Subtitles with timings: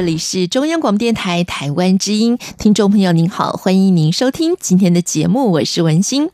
[0.00, 6.30] 这里是中央广播电台台湾之音，听众朋友您好，欢迎您收听今天的节目，我是文心。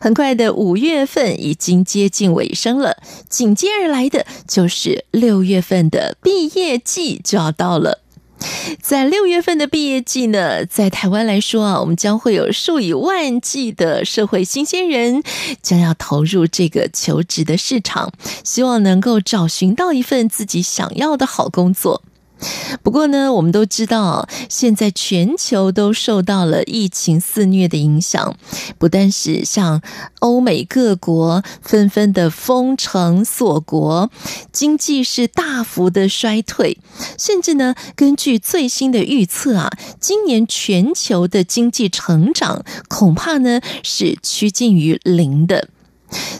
[0.00, 7.98] 很快的五月份已经接近尾声了，紧接而来的就是六月份的毕业季就要到了。
[8.80, 15.24] 在六月份的毕业季呢，在台湾来说啊，我们将会有数以万计的社会新鲜人
[15.60, 18.12] 将要投入这个求职的市场，
[18.44, 22.00] 希望能够找寻到一份自己想要的好工作。
[22.82, 28.36] 不过呢，我们都知道，现在全球都受到了疫情肆虐的影响，
[28.78, 29.80] 不但是像
[30.20, 34.10] 欧美各国纷纷的封城锁国，
[34.52, 36.78] 经济是大幅的衰退，
[37.18, 45.68] 甚至呢，根据最新的预测啊，今年全球的经济成长恐怕呢是趋近于零的。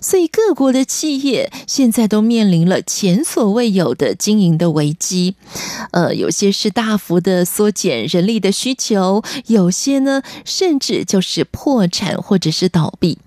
[0.00, 5.34] 所以各国的企业现在都面临了前所未有的经营的危机，
[5.92, 13.18] 呃，有些是大幅的缩减人力的需求，有些呢甚至就是破产或者是倒闭。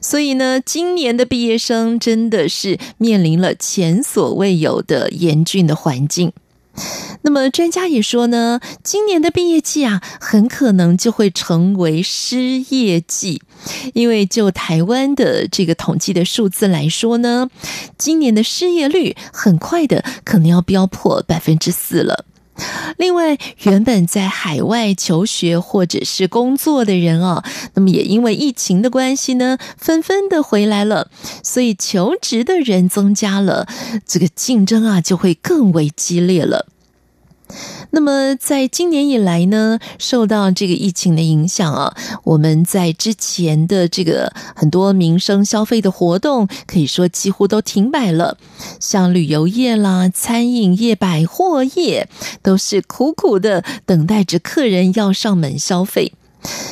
[0.00, 6.32] 所以呢，今年的毕业生真的是面临了前所未有的严峻的环境。
[7.22, 13.42] 那么专家也说呢，今年的毕业季啊，很可能就会成为失业季，
[13.94, 17.48] 因为就台湾的这个统计的数字来说呢，
[17.96, 22.24] 今年的失业率很快的可能要飙破百分之四了。
[22.98, 27.42] 另外，原本在海外求学或者是工作的人啊，
[27.74, 31.10] 那么也因为疫情的关系呢，纷纷的回来了，
[31.42, 33.66] 所以求职的人增加了，
[34.06, 36.66] 这个竞争啊就会更为激烈了。
[37.94, 41.94] 那么，在今年以来呢，受到这个疫情的影响啊，
[42.24, 48.38] 我们在之前的这个很多民生消费的活动，可以说几乎都停摆了。
[48.80, 52.08] 像旅游业啦、餐饮业、百货业，
[52.42, 56.14] 都是苦苦的等待着客人要上门消费。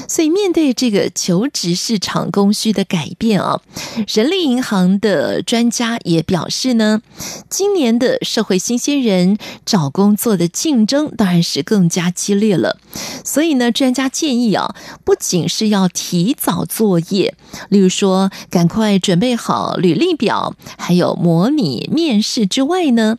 [0.08, 3.60] 所以，面对这个求职市场供需的改变啊，
[4.08, 7.00] 人力银行的专家也表示呢，
[7.48, 12.78] 今年的社会新鲜人找工作的竞争当然是更加激烈了。
[13.24, 17.36] 所以呢，专家建议啊，不仅是要提早作业，
[17.68, 23.18] 例如说赶快准备好履历表，还有模拟面试之外呢，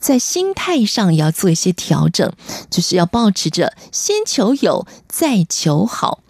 [0.00, 2.32] 在心态上也要做一些调整，
[2.68, 6.20] 就是要保持着先求有，再求好，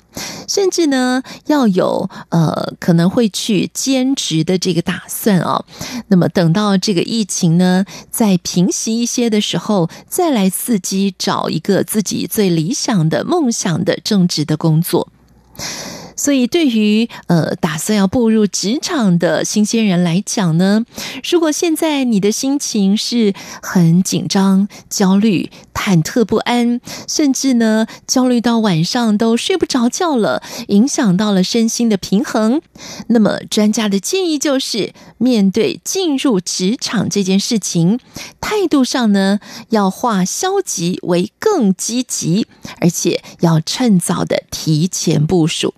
[0.48, 5.64] 甚至呢要有呃可能会去兼职的这个打算啊。
[6.08, 15.08] 那么等到这个疫情呢再平息一些的时候，再来伺机找一个自己最理想的梦想的正职的工作。
[16.16, 20.84] 所以，对于呃打算要步入职场的新鲜人来讲呢，
[21.30, 32.60] 如果现在你的心情是很紧张、焦虑、忐忑不安，甚至呢焦虑到晚上都睡不着觉了，影响到了身心的平衡，
[33.08, 37.98] 那么专家的建议就是，面对进入职场这件事情，
[38.40, 39.40] 态度上呢
[39.70, 42.46] 要化消极为更积极，
[42.80, 45.74] 而且要趁早的提前部署。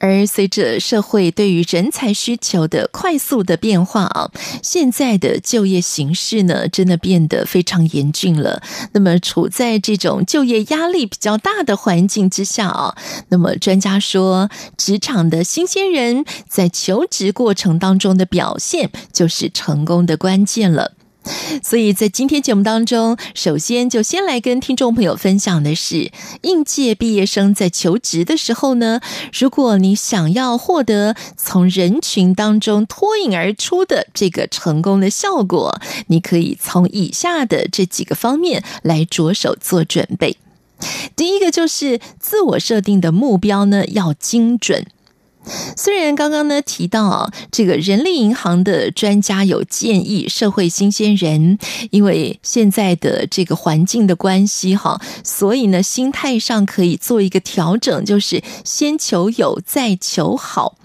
[0.00, 4.30] 而随着社会对于人才需求的快速的变化啊，
[4.62, 8.62] 现在的就业形势呢，真的变得非常严峻了。
[8.92, 12.96] 那么处在这种就业压力比较大的环境之下啊，
[13.28, 20.92] 那么专家说，职场的新鲜人在求职过程当中的表现，就是成功的关键了。
[21.62, 26.10] 所以在今天节目当中，首先就先来跟听众朋友分享的是，
[26.42, 29.00] 应届毕业生在求职的时候呢，
[29.32, 40.36] 如果你想要获得从人群当中脱颖而出的这个成功的效果，你可以从以下的这几个方面来着手做准备。
[41.14, 44.86] 第一个就是自我设定的目标呢，要精准。
[45.76, 51.58] 虽然刚刚呢提到啊，这个人力银行的专家有建议社会新鲜人，
[51.90, 60.76] 因为现在的这个环境的关系哈，所以呢心态上可以做一个调整，就是先求有再求好。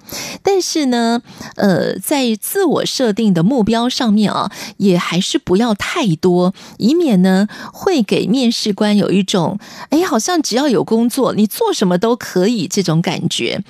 [0.44, 1.22] 但是呢，
[1.56, 9.60] 呃，在自我设定的目标上面啊，也还是不要太多，以免呢会给面试官有一种，
[9.90, 13.64] 哎，好像只要有工作，你做什么都可以这种感觉。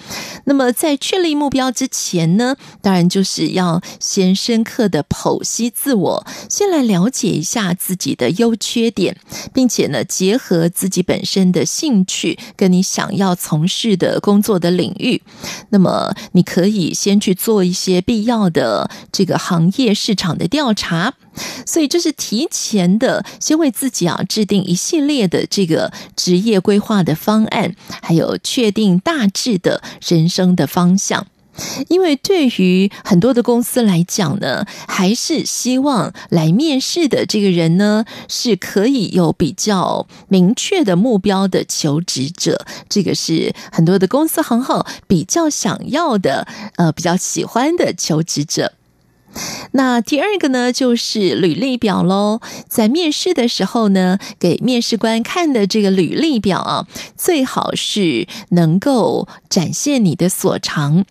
[0.45, 9.17] 那么在确立目标之前呢，当然就是要先深刻的剖析自我，先来了解一下自己的优缺点，
[9.53, 15.21] 并且呢，结合自己本身的兴趣跟你想要从事的工作的领域，
[15.69, 16.13] 那么。
[16.33, 21.13] 你可以先去做一些必要的这个行业市场的调查，
[21.65, 31.27] 所以这是提前的，先为自己啊制定一系列的这个职业规划的方案，还有确定大致的人生的方向。
[31.87, 42.65] 因为对于很多的公司来讲呢，还是希望来面试的这个人呢，是可以有比较明确的目标的求职者。
[42.89, 48.73] 这个是很多的公司行号比较想要的，呃，比较喜欢的求职者。
[49.71, 52.39] 那第二个呢，就是履历表喽。
[52.69, 56.87] 在面试的时候呢，给面试官看的这个履历表啊，
[57.17, 61.05] 最好是能够展现你的所长。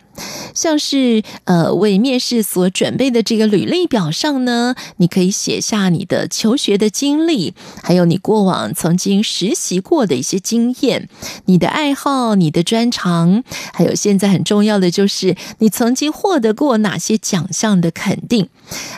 [0.55, 11.09] 像是呃，为面试所准备的这个履历表上呢，你可以写下你的求学的经历，还有你过往曾经实习过的一些经验，
[11.47, 18.49] 你的爱好、你的专长，还有现在很重要的就是你曾经获得过哪些奖项的肯定，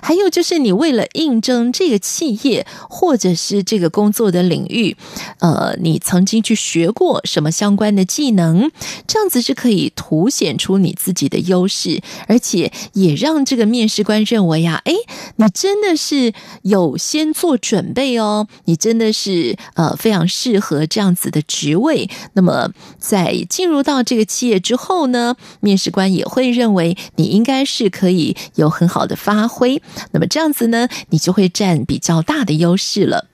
[0.02, 4.96] 还有就是你为了应征这个企业或者是这个工作的领域，
[5.40, 8.70] 呃，你曾经去学过什么相关的技能，
[9.06, 14.92] 这样子是可以凸显出你自己的优势，而且也让这个面试官认为呀，诶，
[15.36, 16.32] 你真的是
[16.62, 22.10] 有先做准备哦，你真的是呃非常适合这样子的职位。
[22.32, 29.80] 那么在进入到这个企业之后呢，面试官也会认为你应该是可以有很好的发挥。
[30.10, 33.26] 那么这样子呢，你就会占比较大的优势了。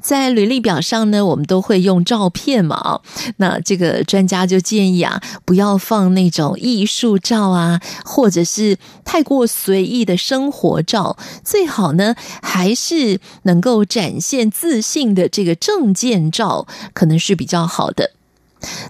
[0.00, 3.00] 在履历表上呢，我们都会用照片嘛。
[3.36, 11.16] 那这个专家就建议啊，不要放那种艺术照啊，或者是太过随意的生活照。
[11.44, 18.12] 最好呢，还是能够展现自信的这个证件照，可能是比较好的。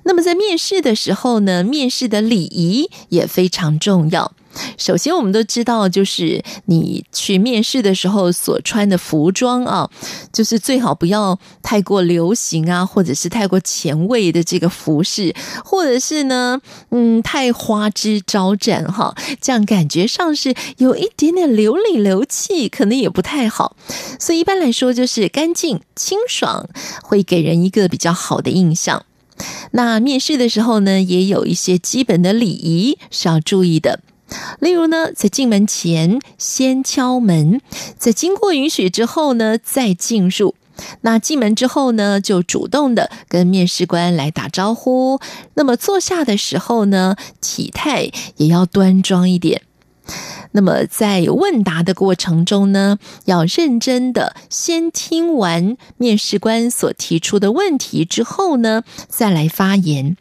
[0.04, 4.32] 那么在面试的时候呢，面试的礼仪也非常重要。
[4.76, 9.90] 首先，我们都知道，就是你去面试的时候所穿的服装啊，
[10.32, 15.34] 就是最好不要太过流行啊，或者是太过前卫的这个服饰，
[15.64, 16.60] 或者是呢，
[16.90, 23.76] 嗯，太花枝招展哈，这样感觉上是有一点点流里流气，可能也不太好。
[24.18, 26.68] 所以一般来说，就是干净清爽，
[27.02, 29.04] 会给人一个比较好的印象。
[29.70, 34.00] 那面试的时候呢，也有一些基本的礼仪是要注意的。
[34.60, 37.60] 例如呢，在进门前先敲门，
[37.96, 40.54] 在经过允许之后呢，再进入。
[41.00, 45.18] 那进门之后呢，就主动的跟面试官来打招呼。
[45.54, 49.62] 那么坐下的时候呢，体态也要端庄一点。
[50.52, 60.16] 那么在问答的过程中呢，要认真的先听完面试官所提出的问题之后呢，再来发言。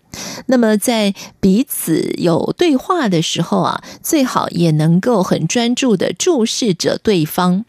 [0.47, 7.65] 那么在彼此有对话的时候啊，最好也能够很专注的注视着对方。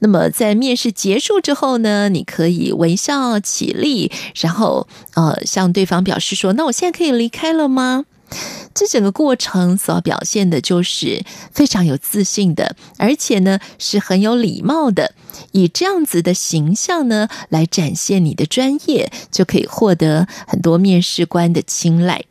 [0.00, 8.04] 那么在面试结束之后呢，你可以微笑起立，然后呃向对方表示说：“那我现在可以离开了吗？”
[8.74, 15.14] 这整个过程所表现的就是非常有自信的，而且呢是很有礼貌的，
[15.52, 22.24] 以这样子的形象呢来展现你的专业，就可以获得很多面试官的青睐。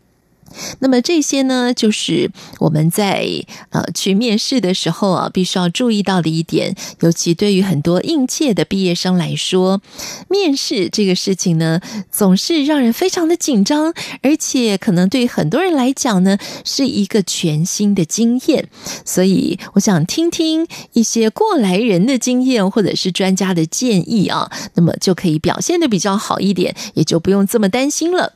[0.79, 3.27] 那么这些呢，就是我们在
[3.69, 6.75] 呃去面试的时候啊，必须要注意到的一点。
[7.01, 9.81] 尤其对于很多应届的毕业生来说，
[10.29, 18.69] 面试这个事情呢，总是让人非常的紧张，而且可能对很多人来讲呢，是一个全新的经验。
[19.05, 28.33] 所以，我想听听一些过来人的经验，或者是专家的建议啊，那么就可以表现的比较好一点，也就不用这么担心了。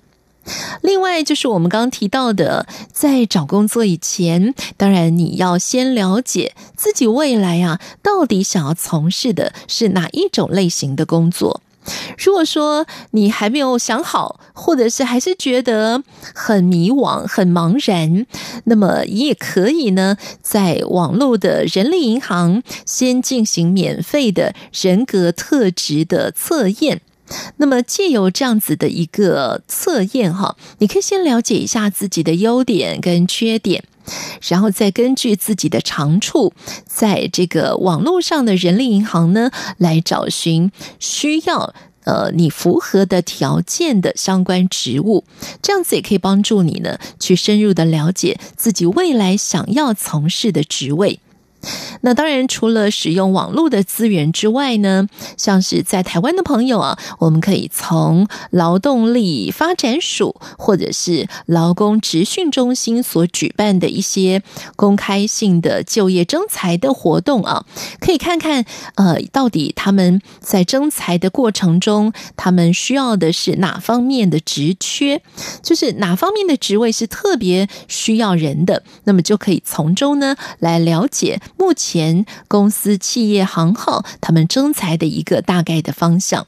[0.82, 11.62] 另外，就是我们刚刚提到的，在找工作以前，当然你要先了解自己未来啊，到底想要从事的是哪一种类型的工作。
[12.16, 16.04] 如果说你还没有想好，或者是还是觉得
[16.36, 18.28] 很迷惘、很茫然，
[18.66, 27.02] 那么你也可以呢，在网络的人力银行先进行免费的人格特质的测验。
[27.58, 33.84] 那么借由这样子的一个测验哈，你可以先了解一下自己的优点跟缺点，
[34.48, 36.54] 然后再根据自己的长处，
[36.86, 41.74] 在这个网络上的人力银行呢，来找寻需要
[42.04, 45.24] 呃你符合的条件的相关职务，
[45.62, 51.20] 这样子也可以帮助你呢去深入的了解自己未来想要从事的职位。
[52.02, 64.42] 那当然，除了使用网络的资源之外呢，像是在台湾的朋友啊，我们可以从劳动力发展署或者是劳工职训中心所举办的一些
[64.76, 67.66] 公开性的就业征才的活动啊，
[68.00, 68.66] 可以看看
[68.96, 75.22] 呃，到底他们在征才的过程中，他们需要的是哪方面的职缺，
[75.62, 81.40] 就是哪方面的职位是特别需要人的，那么就可以从中呢来了解。
[81.58, 86.48] 目前公司、企业行号他们征才的一个大概的方向，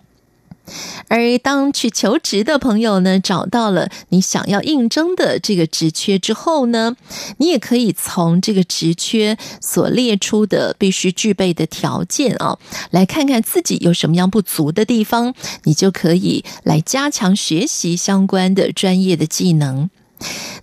[1.09, 6.95] 而当去求职的朋友呢，找到了你想要应征的这个职缺之后呢，
[7.37, 12.57] 你也可以从这个职缺所列出的必须具备的条件啊，
[12.91, 15.33] 来看看自己有什么样不足的地方，
[15.63, 19.89] 你就可以来加强学习相关的专业的技能。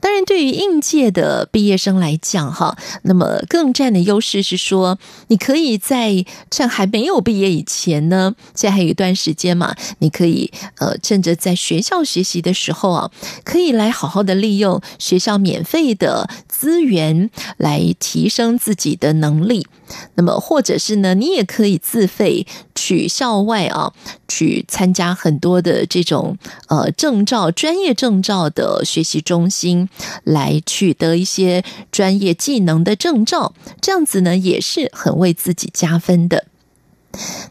[0.01, 4.99] 当然，对于应届的毕业生来讲，哈，那么更占的优势是说，
[5.29, 13.11] 你可以在趁还没有毕业以前呢，现在还有一段时间嘛，你可以呃，趁着在学校学习的时候啊，
[13.45, 19.67] 可以来好好的利用学校免费的资源来提升自己的能力。
[20.15, 23.93] 那么，或者是呢，你也可以自费去校外啊，
[24.29, 26.37] 去参加很多的这种
[26.69, 29.89] 呃证照、专业证照的学习中心，
[30.25, 36.45] 来取得一些专业技能的证照，这样子呢，也是很为自己加分的。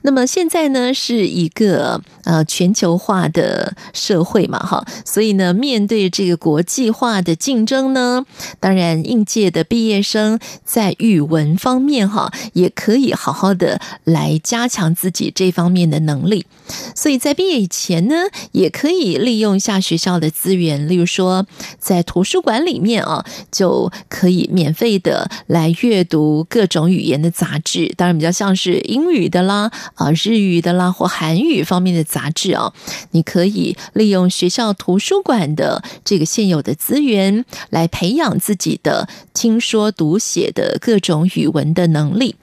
[0.01, 8.25] 那么现在呢，是一个呃全球化的社会嘛，哈，所以呢，面对这个国际化的竞争呢，
[8.59, 16.45] 当然应届的毕业生在语文方面哈，也可以好好的来加强自己这方面的能力。
[16.95, 18.15] 所以在毕业以前呢，
[18.51, 21.45] 也可以利用一下学校的资源，例如说
[21.79, 32.71] 在图书馆里面啊，就可以免费的来阅读各种语言的杂志，当然比较像是英语的啦，啊日语的啦或韩语方面的杂志啊，
[33.11, 42.35] 你可以利用学校图书馆的这个现有的资源来培养自己的听说读写的各种语文的能力。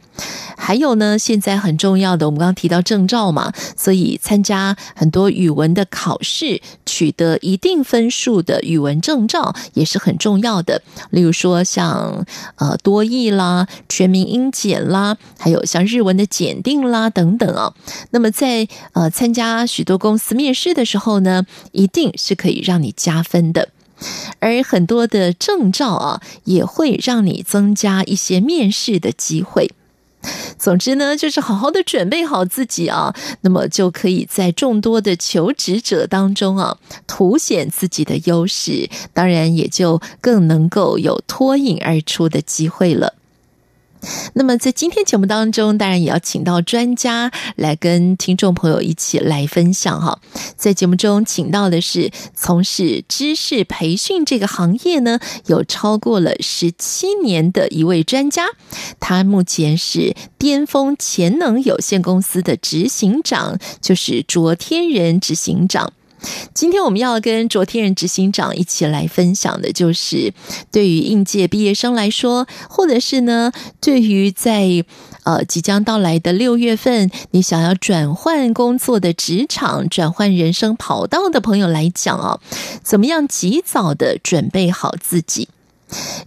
[0.57, 10.83] 还有呢，现在很重要的，我们刚刚提到证照嘛，所以参加很多语文的考试，取得一定分数的语文证照也是很重要的。
[11.11, 17.75] 例如说像呃多益啦、全民英检啦，还有像日文的检定啦等等啊。
[18.11, 23.69] 那么在呃参加许多公司面试的时候呢，一定是可以让你加分的。
[24.41, 29.71] 而很多的证照啊，也会让你增加一些面试的机会。
[30.59, 43.15] 总之呢，就是好好的准备好自己啊，那么就可以在众多的求职者当中啊，凸显自己的优势，当然也就更能够有脱颖而出的机会了。
[44.35, 50.19] 那么在今天节目当中，当然也要请到专家来跟听众朋友一起来分享哈。
[50.57, 58.47] 在节目中请到的是从事知识培训这个行业呢，有超过了十七年的一位专家，
[59.01, 65.93] 他目前是巅峰潜能有限公司的执行长，就是卓天人执行长。
[66.55, 70.33] 今天我们要跟卓天任执行长一起来分享的，就是
[70.71, 74.85] 对于应届毕业生来说，或者是呢，对于在
[75.25, 82.41] 呃即将到来的六月份，你想要转换工作的职场、转换人生跑道的朋友来讲啊，
[82.83, 85.49] 怎么样及早的准备好自己。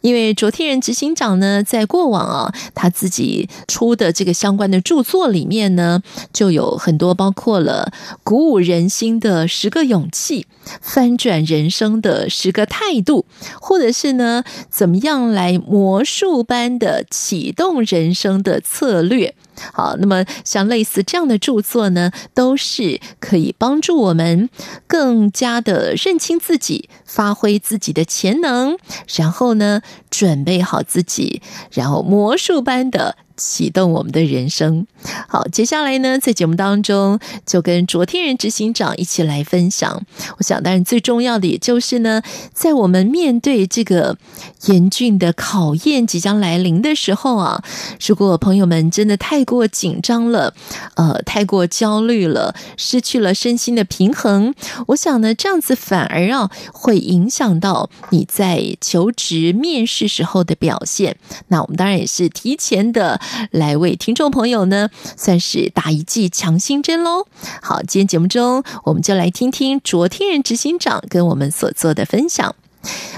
[0.01, 6.01] 因为卓天仁执行长呢，在过往啊，他自己出的这个相关的著作里面呢，
[6.31, 7.91] 就有很多包括了
[8.23, 10.47] 鼓舞人心的十个勇气、
[10.81, 13.25] 翻转人生的十个态度，
[13.59, 19.35] 或者是呢，怎么样来魔术般的启动人生的策略。
[19.73, 24.49] 好，那么像类似这样的著作呢，都是可以帮助我们
[24.87, 28.77] 更加的认清自己，发挥自己的潜能，
[29.15, 34.85] 然后呢，准备好自己，然后魔术般的启动我们的人生。
[35.27, 40.03] 好，接下来呢，在节目当中就跟卓天仁执行长一起来分享。
[40.37, 42.21] 我想，当然最重要的也就是呢，
[42.53, 44.17] 在我们面对这个
[44.65, 47.63] 严峻的考验即将来临的时候啊，
[48.05, 50.53] 如果朋友们真的太过紧张了，
[50.95, 54.53] 呃，太过焦虑了，失去了身心的平衡，
[54.87, 61.15] 我想呢，这样子反而啊会影响到你在求职面试时候的表现。
[61.47, 63.19] 那我们当然也是提前的
[63.51, 67.25] 来为听众朋友呢，算是打一剂强心针喽。
[67.61, 72.55] 好，今天节目中我们就来听听卓天仁执行长跟我们所做的分享。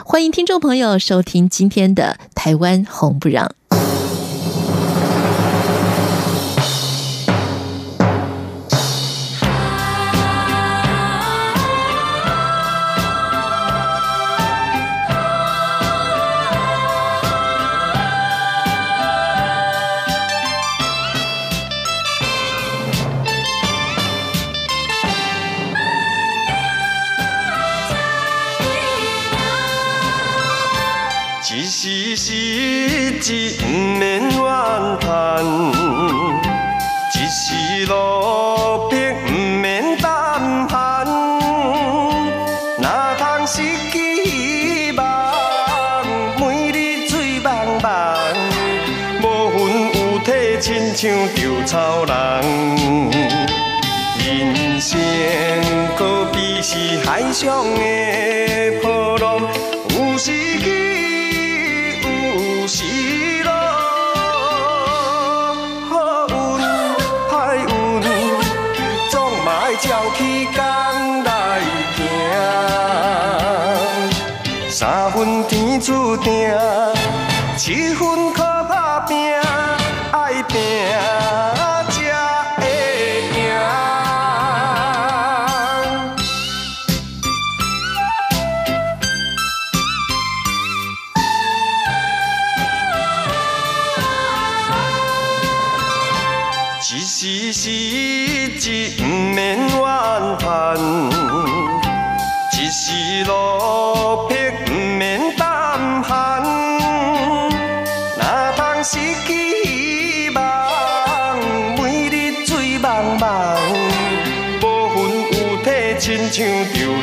[0.03, 3.51] 欢迎听众朋友收听今天的《台湾红不让》。
[57.41, 57.90] 海上的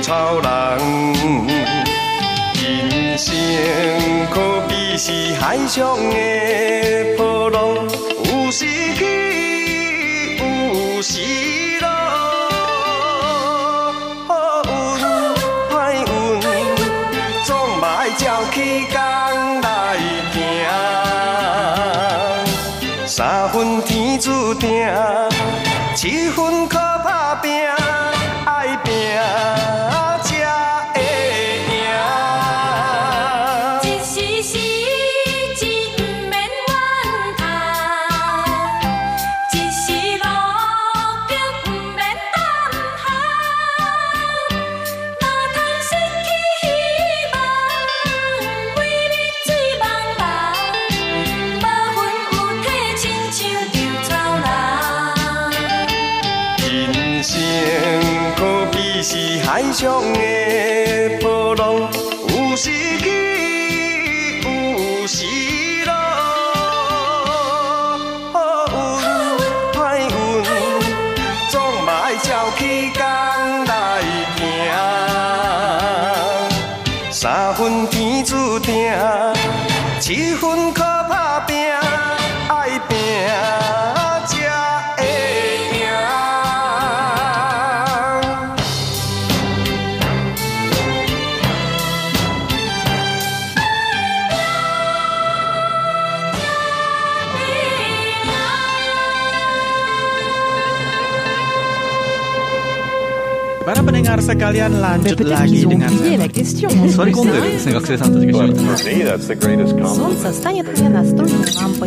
[0.08, 0.48] 草人，
[2.54, 3.30] 人生
[4.30, 7.60] 可比是海上的波浪，
[8.24, 9.04] 有时起，
[10.38, 11.20] 有时
[11.80, 11.86] 落，
[14.26, 14.32] 好
[14.64, 14.70] 运
[15.68, 16.08] 歹运，
[17.44, 18.56] 总嘛爱照起
[18.90, 18.96] 工
[19.60, 19.68] 来
[20.32, 20.40] 行，
[23.06, 24.70] 三分天注定，
[25.94, 26.57] 七分
[103.67, 105.87] Para pendengar sekalian lanjut lagi dengan
[106.91, 107.63] Sorry, That's
[109.23, 109.71] the greatest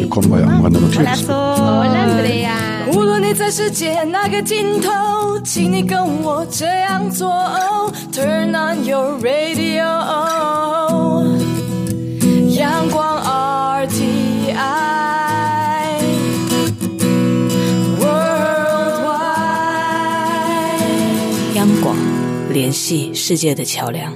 [0.08, 0.56] compliment.
[2.88, 7.28] 无论你在世界哪个尽头，请你跟我这样做。
[8.10, 9.84] Turn on your radio，
[22.51, 24.13] 联系世界的桥梁。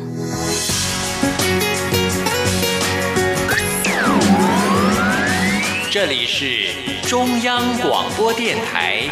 [5.90, 6.70] 这里是
[7.08, 9.08] 中央广播电台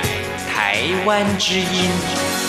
[0.50, 2.43] 台湾之音。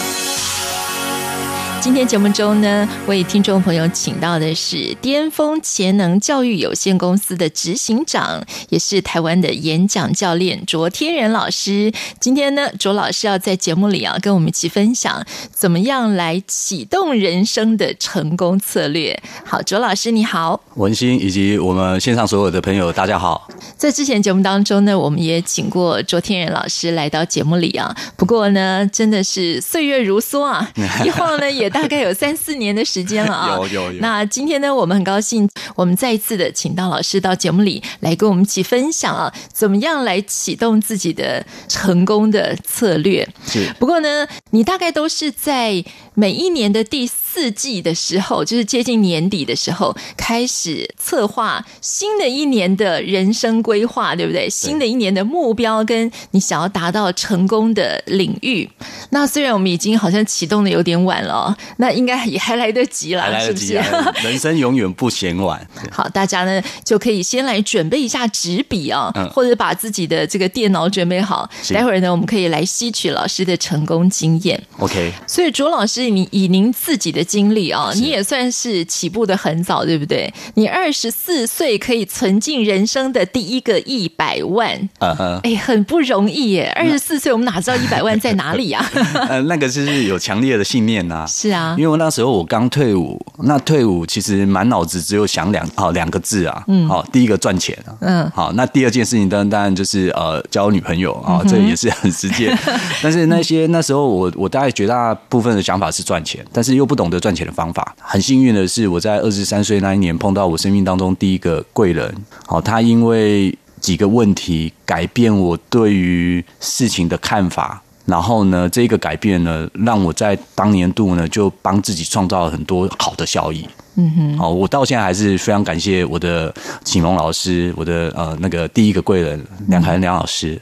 [1.85, 11.93] 今天节目中呢，为听众朋友请到的是巅峰潜能教育有限公司的执行长，也是台湾的演讲教练卓天仁老师。
[12.19, 19.23] 今天呢，卓老师要在节目里啊，跟我们一起分享怎么样来启动人生的成功策略。
[19.45, 23.47] 好，卓老师你好，文心以及我们线上所有的朋友，大家好。
[23.77, 27.95] 在之前节目当中呢，我们也请过卓天仁老师来到节目里啊。
[28.17, 30.67] 不过呢，真的是岁月如梭啊，
[31.05, 31.71] 一晃呢也。
[31.75, 33.57] 大概有三四年的时间了啊！
[33.59, 34.01] 有有有。
[34.01, 43.29] 那今天呢，我们很高兴，我们再一次的请到老师到节目里来跟我们一起分享啊，怎么样来启动自己的成功的策略。
[43.45, 43.75] 是。
[43.81, 45.85] 不过呢，你大概都是在
[46.15, 54.49] 每一年的第四季的时候，就是接近年底的时候，开始策划新的一年的人生规划，对不对？
[54.49, 58.71] 新的一年的目标跟你想要达到成功的领域。
[59.11, 61.57] 那虽然我们已经好像启动的有点晚了。
[61.77, 64.27] 那应该也还来得及啦，来得及，是不是？
[64.27, 65.67] 人生永远不嫌晚。
[65.91, 71.49] 好，大家呢就可以先来准备一下纸笔啊，或者把自己的这个电脑准备好。
[71.71, 74.61] 待会儿呢，我们可以来吸取老师的成功经验。
[74.79, 75.13] OK。
[75.27, 80.33] 所以卓老师，你以您自己的经历啊，你也算是起步的很早，对不对？
[80.55, 86.73] 你二十四岁可以存进人生的第一个一百万，嗯嗯，哎，很不容易耶。
[86.77, 88.85] 二十四岁，我们哪知道一百万在哪里啊？
[89.29, 91.25] 呃，那个就是有强烈的信念呐。
[91.29, 91.77] 是啊。
[91.79, 102.51] 因为那时候我刚退伍，那退伍其实满脑子只有想两好两个字啊，嗯，好，第一个赚钱啊，嗯，好，那第二件事情当然当然就是呃交女朋友啊，这也是很实际。
[103.03, 107.95] 但是那些那时候我我大概绝大部分的想法是赚钱，但是又不懂得赚钱的方法。
[108.01, 112.15] 很幸运的是，我在二十三岁那一年碰到我生命当中第一个贵人，
[112.47, 117.83] 好，他因为几个问题改变我对于事情的看法。
[118.07, 123.67] 然后呢，这个改变呢，让我在当年度呢，就帮自己创造了很多好的效益。
[123.97, 130.61] 嗯哼，好，我到现在还是非常感谢我的启蒙老师，我的呃那个第一个贵人梁凯恩梁老师。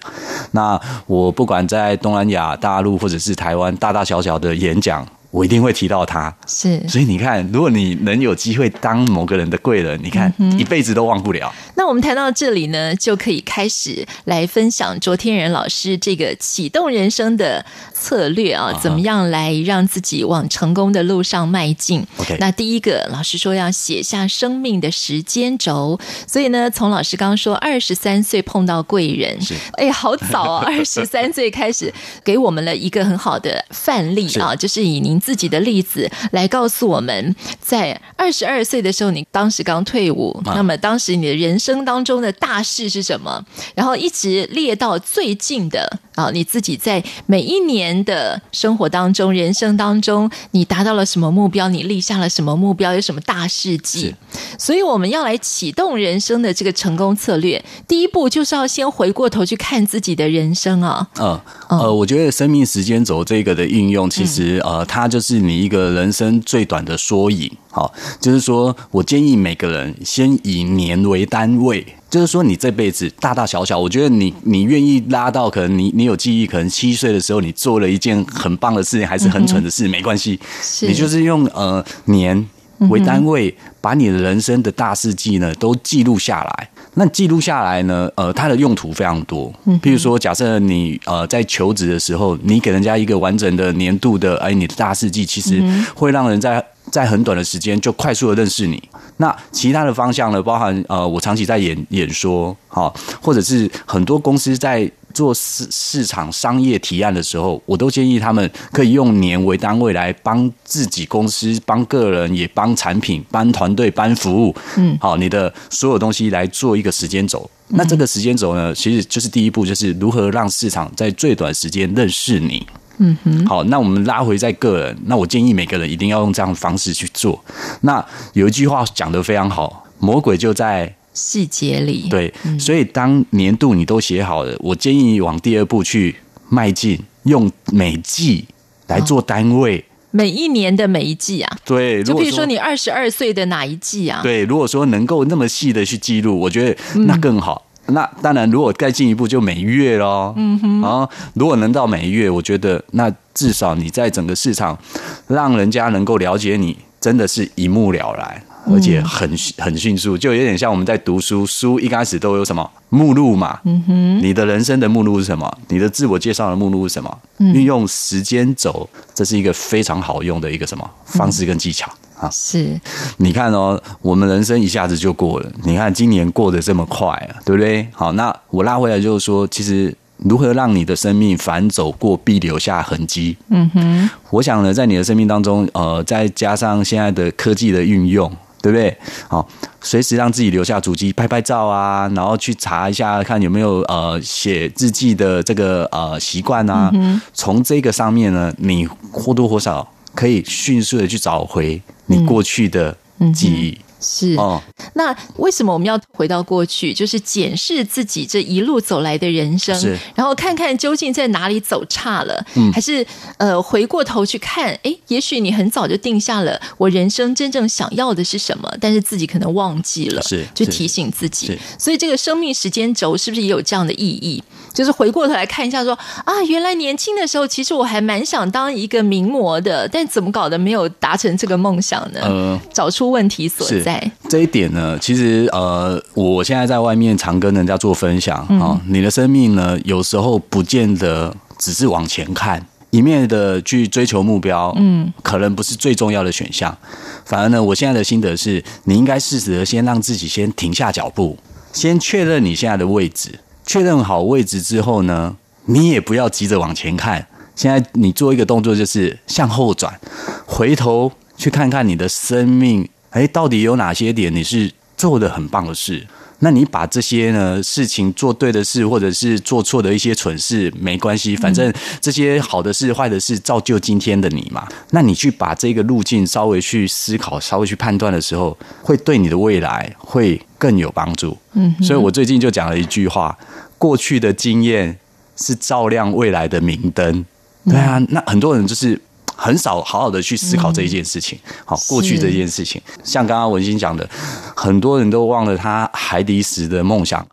[0.51, 5.07] 那我不管在东南亚、大陆或者是台湾，大大小小的演讲。
[5.33, 11.51] 我一定会提到他，是，所以你看，如果你能有机会当某个人的贵人，你看一辈子都忘不了。
[11.75, 17.65] 那我们谈到这里呢，就可以开始来分享卓天仁老师这个启动人生的
[17.95, 31.91] 策略啊，怎么样来让自己往成功的路上迈进？OK，那第一个，老师说要写下生命的时间轴，所以呢，从老师刚刚说二十三岁碰到贵人，是，哎，好早啊，二十三岁开始
[32.23, 35.22] 给我们了一个很好的范例啊， 就是以您。
[35.23, 43.45] 自己的例子来告诉我们，在二十二岁的时候，你当时刚退伍，那么当时你的人生当中的大事是什么？
[43.77, 51.69] 然后一直列到最近的啊，你自己在每一年的生活当中、人生当中，你达到了什么目标？
[51.69, 52.95] 你立下了什么目标？
[52.95, 54.15] 有什么大事迹？
[54.59, 61.09] 所以我们要来启动人生的这个成功策略，第一步就是要先回过头去看自己的人生啊。
[61.19, 67.51] 嗯呃，我觉得生命时间轴这个的应用，其实呃，它就是你一个人生最短的缩影。
[67.71, 80.39] 好，就是说我建议每个人先以年为单位，就是说你这辈子大大小小，我觉得你你愿意拉到可能你你有记忆，可能七岁的时候你做了一件很棒的事情，还是很蠢的事，没关系，
[80.83, 82.47] 你就是用呃年
[82.91, 86.69] 为单位，把你的人生的大事记呢都记录下来。
[86.97, 89.51] 那记录下来呢，呃，它的用途非常多。
[89.81, 95.63] 譬如说，假设你呃在求职的时候，你给人家一个完整的年度的哎你的大事记，其实
[95.95, 96.63] 会让人在。
[96.91, 98.83] 在很短的时间就快速的认识你。
[99.19, 100.43] 那其他的方向呢？
[100.43, 114.55] 包含呃，我长期在演演说，哈，或者是很多公司在做市市场商业提案的时候，我都建议他们可以用年为单位来帮自己公司、帮个人、也帮产品、帮团队、帮服务。
[114.77, 117.49] 嗯，好，你的所有东西来做一个时间轴。
[117.75, 122.67] 那这个时间轴呢，其实就是第一步，就是如何让市场在最短时间认识你。
[122.99, 127.43] 嗯哼，好，那我们拉回在个人，那我建议每个人一定要用这样的方式去做。
[127.81, 132.09] 那有一句话讲得非常好，魔鬼就在细节里。
[132.09, 136.17] 对，所以当年度你都写好了，我建议你往第二步去
[136.49, 138.47] 迈进，用每季
[138.87, 139.79] 来做单位。
[139.79, 141.57] 哦，每一年的每一季啊。
[141.65, 144.21] 对，就比如说你二十二岁的哪一季啊？
[144.23, 146.77] 对，如果说能够那么细的去记录，我觉得
[147.07, 147.67] 那更好。
[147.67, 150.33] 嗯那当然，如果再进一步就每月喽。
[150.37, 150.83] 嗯哼。
[150.83, 154.79] 啊，如果能到每月，我觉得那至少你在整个市场，
[155.27, 165.53] 让人家能够了解你，真的是一目了然，而且很很迅速，就有点像我们在读书，书一开始都有什么目录嘛，嗯哼，你的人生的目录是什么？
[165.69, 167.19] 你的自我介绍的目录是什么？
[167.39, 171.91] 运用时间轴，这是一个非常好用的一个什么方式跟技巧
[172.23, 172.31] 啊？
[172.31, 172.81] 是，
[173.19, 177.87] 你看哦，我们人生一下子就过了，你看今年过得这么快啊，对不对？
[177.93, 179.95] 好，那我拉回来就是说，其实。
[180.25, 183.37] 如何让你的生命反走过必留下痕迹？
[183.49, 188.31] 嗯哼，我想呢，在你的生命当中，呃，再加上现在的科技的运用，
[188.61, 188.97] 对不对？
[189.27, 189.45] 好，
[189.81, 196.89] 随时让自己留下足迹，拍拍照啊，然后去查一下，看有没有呃写日记的这个呃习惯啊。
[196.95, 201.83] 嗯哼，从这个上面呢，你或多或少可以迅速的去找回
[202.13, 202.97] 你过去的
[203.35, 203.71] 记忆。
[203.71, 204.61] 嗯是哦，
[204.95, 206.93] 那为什么我们要回到过去？
[206.93, 221.57] 就是检视自己这一路走来的人生，是然后看看究竟在哪里走差了，嗯，还是呃回过头去看，哎，也许你很早就定下了我人生真正想要的是什么，但是自己可能忘记了，是就提醒自己。
[221.79, 224.43] 所以这个生命时间轴是不是也有这样的意义？
[224.73, 232.21] 就是回过头来看一下说，说啊，原来年轻的时候其实我还蛮想当一个名模的，但怎么搞的没有达成这个梦想呢？
[232.23, 234.11] 呃，找出问题所在。
[234.29, 246.77] 这一点呢，其实呃，我现在在外面常跟人家做分享啊、嗯哦，你的生命呢，有时候不见得只是往前看，一面的去追求目标，嗯，可能不是最重要的选项。
[247.25, 251.37] 反而呢，我现在的心得是，你应该适时的先让自己先停下脚步，
[251.73, 257.27] 先确认你现在的位置，确认好位置之后呢，你也不要急着往前看。
[257.55, 259.99] 现在你做一个动作，就是向后转，
[260.47, 262.89] 回头去看看你的生命。
[263.11, 266.07] 哎，到底有哪些点你是做的很棒的事？
[266.39, 274.67] 那你把这些呢事情做对的事，或者是做错的一些蠢事，没关系，反正这些好的事、坏的事造就今天的你嘛。
[274.91, 281.37] 那你去把这个路径稍微去思考、稍微去判断的时候，会对你的未来会更有帮助。
[281.55, 283.37] 嗯，所以我最近就讲了一句话：
[283.79, 284.97] 过去的经验
[285.35, 287.25] 是照亮未来的明灯。
[287.65, 289.01] 对啊，那很多人就是。
[289.35, 294.09] 很少好好的去思考这一件事情，好、嗯、过去这件事情，像刚刚文心讲的，
[294.55, 297.27] 很多人都忘了他海底时的梦想。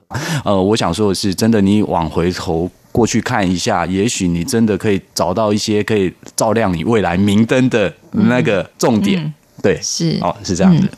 [0.43, 9.21] 呃，我想说的是，真的，你往回头过去看一下，也许你真的可以找到一些可以照亮你未来明灯的那个重点。
[9.21, 10.87] 嗯、对，是哦，是这样子。
[10.87, 10.97] 嗯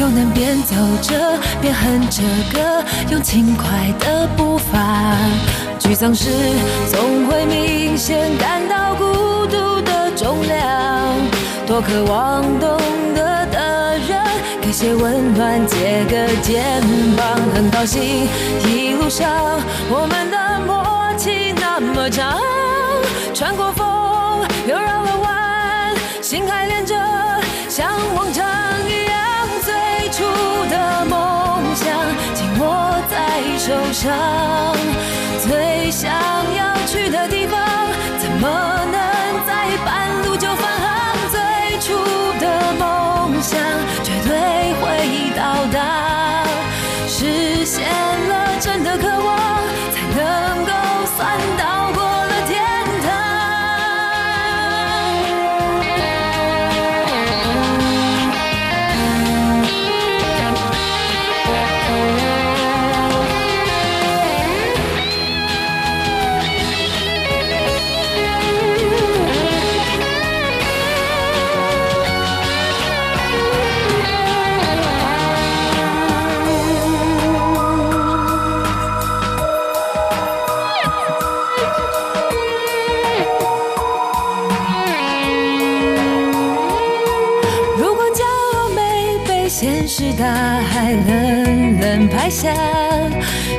[0.00, 5.14] 又能边走着边哼着歌，用轻快的步伐。
[5.78, 6.30] 沮丧时
[6.90, 9.04] 总会明显感到孤
[9.48, 11.14] 独的重量，
[11.66, 12.80] 多渴望懂
[13.14, 14.18] 得的人。
[14.62, 16.80] 给些温暖，借个肩
[17.14, 18.26] 膀，很高兴
[18.64, 19.30] 一路上
[19.90, 22.38] 我们的默契那么长，
[23.34, 23.86] 穿过风
[24.66, 26.94] 又绕了弯，心还连着，
[27.68, 28.46] 像往常
[33.62, 34.74] 受伤，
[35.38, 36.10] 最想
[36.56, 37.60] 要去的地方，
[38.18, 38.48] 怎么
[38.90, 41.14] 能在半路就返航？
[41.30, 41.92] 最初
[42.40, 43.60] 的梦想
[44.02, 44.60] 绝对。
[44.80, 46.42] 会到达，
[47.06, 49.59] 实现了真的渴望，
[92.30, 92.48] 下，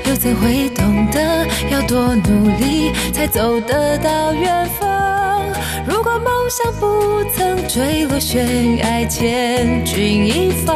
[0.06, 5.42] 又怎会懂得要多努力才走得到远方？
[5.86, 10.74] 如果梦想不曾坠落悬崖，千钧一发，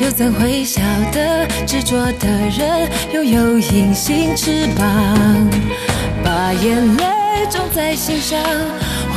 [0.00, 0.80] 又怎会晓
[1.12, 5.48] 得执着的人拥有隐形翅膀？
[6.24, 7.04] 把眼泪
[7.50, 8.38] 种在心上。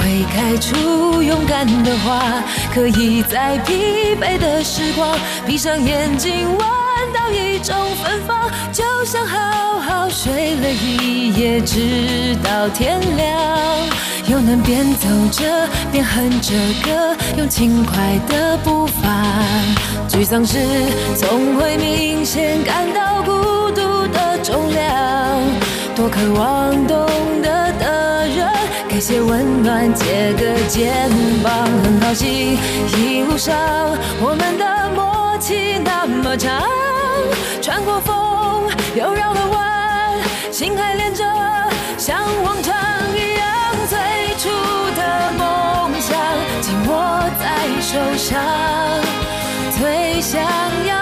[0.03, 5.15] 会开出勇敢的花，可以在疲惫的时光，
[5.45, 6.80] 闭上眼睛望
[7.33, 13.39] 一种芬芳，就像好好睡了一夜，直到天亮，
[14.27, 19.25] 又能边走着边哼着歌，用轻快的步伐。
[20.07, 20.57] 沮丧时
[21.15, 25.39] 总会明显感到孤独的重量，
[25.95, 27.07] 多渴望懂
[27.41, 28.47] 得的人。
[28.89, 31.09] 给些温暖，借个肩
[31.41, 32.57] 膀，很高兴
[32.97, 33.55] 一路上
[34.19, 36.61] 我们的默契那么长，
[37.61, 40.19] 穿过风又绕了弯，
[40.51, 41.23] 心还连着，
[41.97, 42.75] 像往常
[43.15, 43.45] 一样，
[43.87, 43.97] 最
[44.37, 44.49] 初
[44.95, 46.17] 的梦想
[46.61, 47.45] 紧握在
[47.79, 48.39] 手上，
[49.77, 50.41] 最想
[50.87, 51.00] 要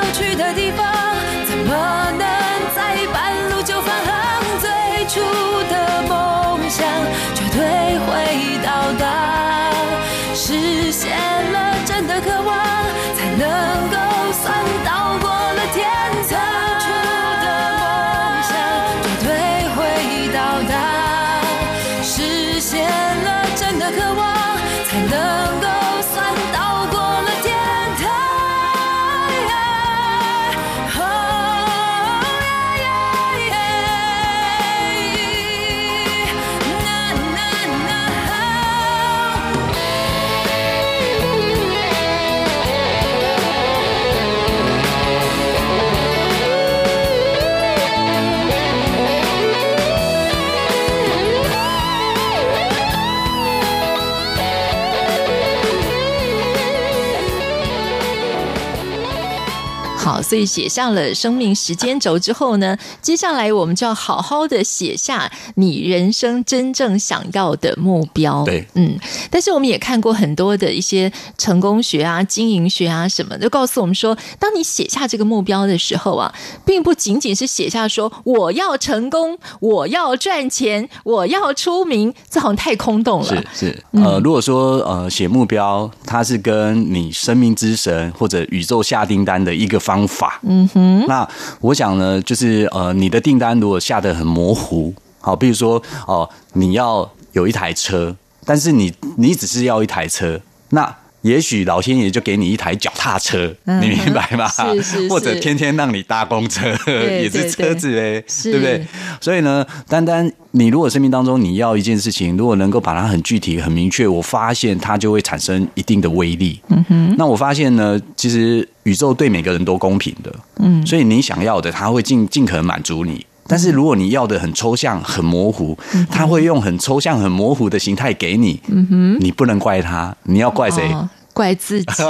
[60.29, 68.43] 所以写下了生命时间轴之后呢，接下来我们就要好好的写下你人生真正想要的目标。
[68.45, 68.95] 对，嗯，
[69.31, 76.31] 但是我们也看过很多的一些成功学啊、经营学啊什么的，就告诉我们说，当你写下这个目标的时候啊，
[76.63, 83.27] 并不仅仅是写下说我要成功、我要赚钱、我要出名，这好像太空洞了。
[83.27, 89.99] 是是，呃，如果说呃写目标，它是跟你生命之神或者宇宙下订单的一个方。
[89.99, 91.27] 方法，嗯哼，那
[91.62, 98.13] 我想呢，就是呃，你的订单如果下得很模糊，好，比如说哦、呃，你要有一台车，
[98.45, 100.39] 但是你你只是要一台车，
[100.71, 100.93] 那。
[101.21, 104.47] 也许老天爷就给你一台脚踏车，嗯、你明白吗？
[104.73, 108.86] 是是是，或者天天让你搭公车， 也是车子嘞，对不对？
[109.19, 116.60] 所以呢，单单你如果生命当中你要一件事情，如果能够把它很具体、很明确，我发现它就会产生一定的威力。
[116.69, 117.15] 嗯哼。
[117.17, 120.34] 那我发现呢，其实宇宙对每个人都公平的。
[120.58, 120.86] 嗯。
[120.86, 123.25] 所以你想要的，它会尽尽可能满足你。
[123.49, 125.75] 但是如果你要的很抽象、很模糊，
[126.09, 128.62] 他会用很抽象、很模糊的形态给你。
[128.67, 130.88] 嗯哼，你不能怪他，你要怪谁？
[130.93, 131.09] 哦，
[131.39, 132.04] 怪自己，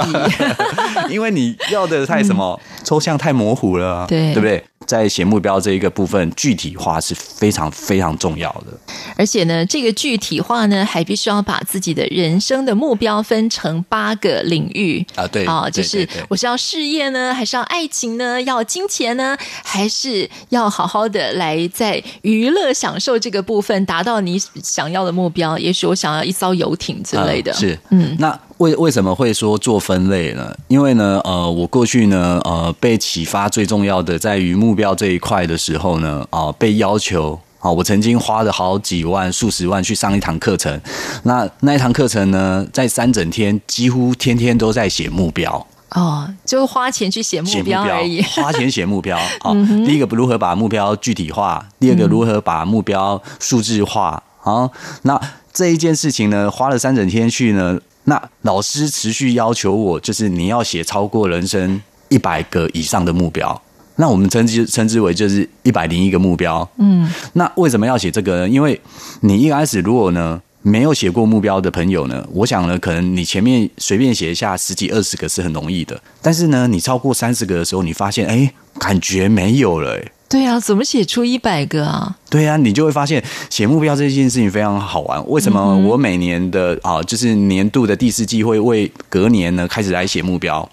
[1.08, 2.60] 因为你要的太什么？
[2.64, 4.64] 嗯，抽象太模糊了，对，对不对？
[4.86, 8.76] 在写目标这一个部分，具体化是非常非常重要的。
[9.16, 15.24] 而且呢，这个具体化呢，还必须要把自己的人生的目标分成八个领域啊。
[15.28, 18.42] 对啊，就是我是要事业呢，还是要爱情呢？
[18.42, 25.56] 要金钱呢，还是要好好的来在娱乐享受这个部分达到你想要的目标？
[25.56, 27.52] 也许我想要一艘游艇之类的。
[27.52, 30.52] 啊、是，嗯，那为为什么会说做分类呢？
[30.68, 34.80] 因为呢，呃，我过去呢，呃，被启发最重要的在于目标。
[34.80, 40.80] 标这一块的时候呢，啊，被要求啊，我曾经花了好几万、数十万去上一堂课程。
[41.24, 45.66] 那那一堂课程呢，在三整天，几乎天天都在写目标。
[45.90, 48.22] 哦，就花钱去写目标而已。
[48.22, 49.18] 花钱写目标。
[49.44, 49.52] 好，
[49.84, 54.22] 第一个如何把目标具体化，第二个如何把目标数字化。
[54.38, 54.70] 好，
[55.02, 55.20] 那
[55.52, 57.78] 这一件事情呢，花了三整天去呢。
[58.04, 63.60] 那老师持续要求我，就是你要写超过人生一百个以上的目标。
[63.96, 66.66] 那我们称之称之为就是一百零一个目标。
[66.78, 68.48] 嗯，那为什么要写这个呢？
[68.48, 68.80] 因为
[69.20, 76.00] 你一开始如果呢没有写过目标的朋友呢，我想呢，可能你前面随便写一下十几二十个是很容易的。
[76.22, 79.98] 但是呢，你超过三十个的时候，你发现哎，感觉没有了，
[80.30, 82.16] 对啊，怎么写出一百个啊？
[82.30, 83.20] 对啊，你就会发现
[83.50, 85.28] 写目标这件事情非常好玩。
[85.28, 90.66] 为什么我每年的啊，就是年度的第四季会为隔年呢开始来写目标？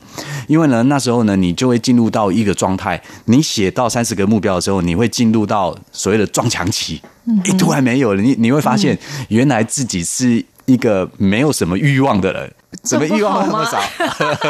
[0.47, 3.01] 因为呢，那时候呢，你就会进入到一个状态。
[3.25, 7.01] 你写到三十个目标的时候，你会进入到所谓的撞墙期。
[7.43, 8.95] 一突然没有了，你你会发现
[9.29, 12.53] 原来自己是一个没有什么欲望的人。
[12.83, 13.81] 怎么欲望那么少？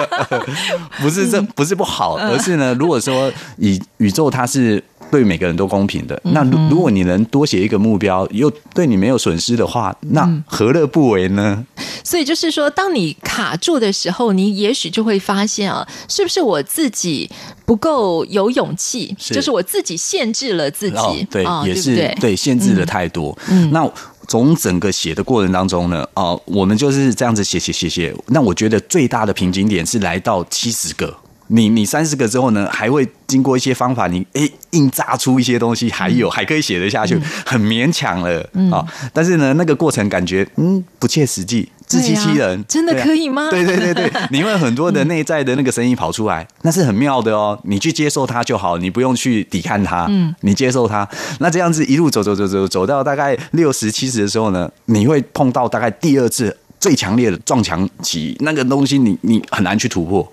[0.99, 11.63] 不是这不是不好，而是呢，如果说以宇宙它是对每个人都公平的，那如如果你能多写一个目标，又对你没有损失的话，那何乐不为呢？
[12.03, 17.29] 所以就是说，当你卡住的时候，你也许就会发现啊，是不是我自己
[17.65, 19.15] 不够有勇气？
[19.19, 23.37] 就是我自己限制了自己，对，也是对限制了太多。
[23.49, 23.89] 嗯，那。
[24.27, 28.13] 从整个写的过程当中呢，哦，我们就是这样子写写写写。
[28.27, 31.15] 那我觉得最大的瓶颈点是来到七十个，
[31.47, 38.85] 你你三十个之后呢，还会经过一些方法，你诶硬扎出一些东西，还有还可以写得下去，很勉强了啊。
[39.13, 41.69] 但是呢，那个过程感觉嗯不切实际。
[41.87, 43.49] 自欺欺人，真的可以吗？
[43.49, 47.57] 对对对对，你会很多的内在的那个声音跑出来，那是很妙的哦。
[47.63, 50.05] 你去接受它就好，你不用去抵抗它。
[50.09, 51.07] 嗯，你接受它，
[51.39, 60.29] 那这样子一路走走走走走到大概六十七十的时候呢，你会碰到大概第二次最强烈的撞墙期，那个东西你你很难去突破。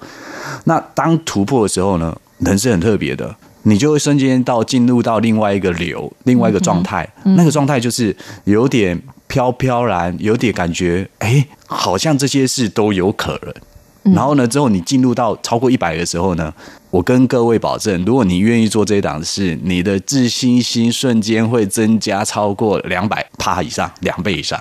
[0.65, 3.35] 那当突破的时候呢，人是很特别的，
[3.65, 9.03] 你就会瞬间到进入到另外一个流，另外一个状态，那个状态就是有点。
[9.27, 14.15] 飘飘然，有点感觉，哎，好像这些事都有可能。
[14.15, 16.53] 然后呢，之后你进入到超过一百的时候呢，
[16.91, 24.61] 我跟各位保证，如果你愿意做这一档事，你的自信心瞬间会增加超过两百趴以上，两倍以上。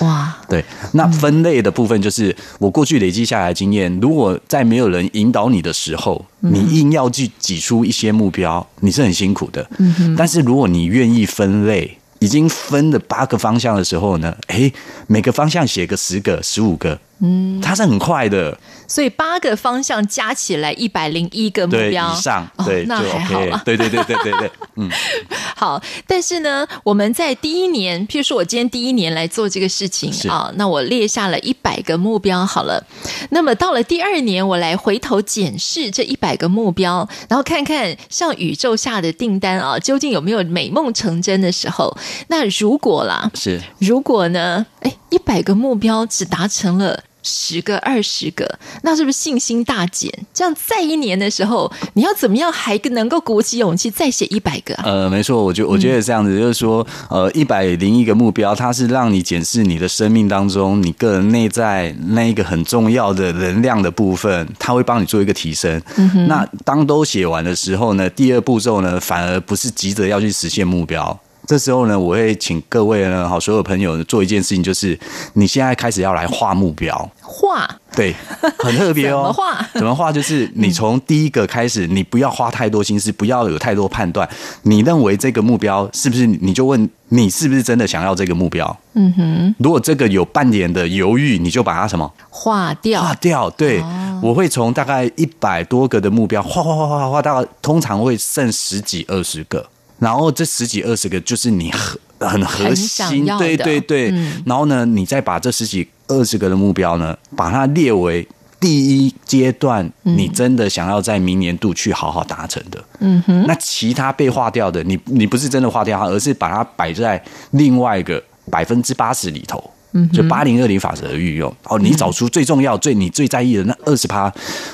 [0.00, 0.64] 哇，对。
[0.92, 9.68] 那分类的部分就是我过去累积下来的经验，如果在没有人引导你的时候，你硬要去挤出一些目标，你是很辛苦的。
[9.78, 11.98] 嗯但是如果你愿意分类。
[12.18, 14.72] 已经分了八个方向的时候呢，诶，
[15.06, 18.56] 每个方向写个十个、十五个，嗯，它是很快的。
[18.88, 23.60] 所以八个方向加起来一百零一个目标以上，对，那还好了。
[23.64, 24.88] 对对对对对对，嗯，
[25.56, 25.82] 好。
[26.06, 32.84] 但是呢，我们在第一年，譬如说我今天第一年来做这个事情啊，那我列下了一百个目标，好了。
[33.30, 41.96] 那么到了第二年，我来回头检视这一百个目标，然后看看像宇宙下的订单啊，究竟有没有美梦成真的时候。
[42.28, 44.64] 那如果啦，是如果呢？
[44.80, 47.02] 哎，一百个目标只达成了。
[47.26, 50.12] 十个、二十个，那是不是信心大减？
[50.32, 54.82] 这样再一年的时候，你要怎么样还能够鼓起勇气再写一百个啊？
[54.86, 65.82] 呃，没错，我觉我觉得这样子就是说，呃，一百零一个目标，它是让你检视你的生命当中，你个人内在那一个很重要的能量的部分，它会帮你做一个提升。
[66.28, 71.18] 那当都写完的时候呢，第二步骤呢，反而不是急着要去实现目标。
[71.46, 74.98] 这时候呢，我会请各位呢，好，所有朋友做一件事情，就是
[75.34, 77.08] 你现在开始要来画目标。
[77.22, 78.14] 画，对，
[78.58, 79.32] 很特别哦。
[79.32, 79.68] 怎么画？
[79.74, 80.12] 怎么画？
[80.12, 84.28] 就是你从第一个开始，你不要花太多心思，不要有太多判断。
[84.62, 86.26] 你认为这个目标是不是？
[86.26, 88.76] 你就问你是不是真的想要这个目标？
[88.94, 89.54] 嗯哼。
[89.58, 92.12] 如果这个有半点的犹豫，你就把它什么？
[92.28, 93.02] 划掉。
[93.02, 93.48] 划掉。
[93.50, 99.64] 对，哦、我会从大概一百多个的目标画画画画画，大概通常会剩十几二十个。
[99.98, 104.10] 然后这十几二十个就是你很很核心，对对对。
[104.10, 108.26] 嗯、然后呢，你再把这十几二十个的目标呢，把它列为
[108.60, 112.82] 第一阶段，你真的想要在明年度去好好达成的。
[113.00, 113.46] 嗯哼。
[113.46, 117.22] 那其他被划掉的，你你不是真的划掉它，而是把它摆在
[117.52, 119.70] 另外一个百分之八十里头。
[119.92, 120.06] 嗯。
[120.10, 121.54] 就八零二零法则的运用。
[121.64, 124.32] 哦，你找出最重要、最你最在意的那二十趴，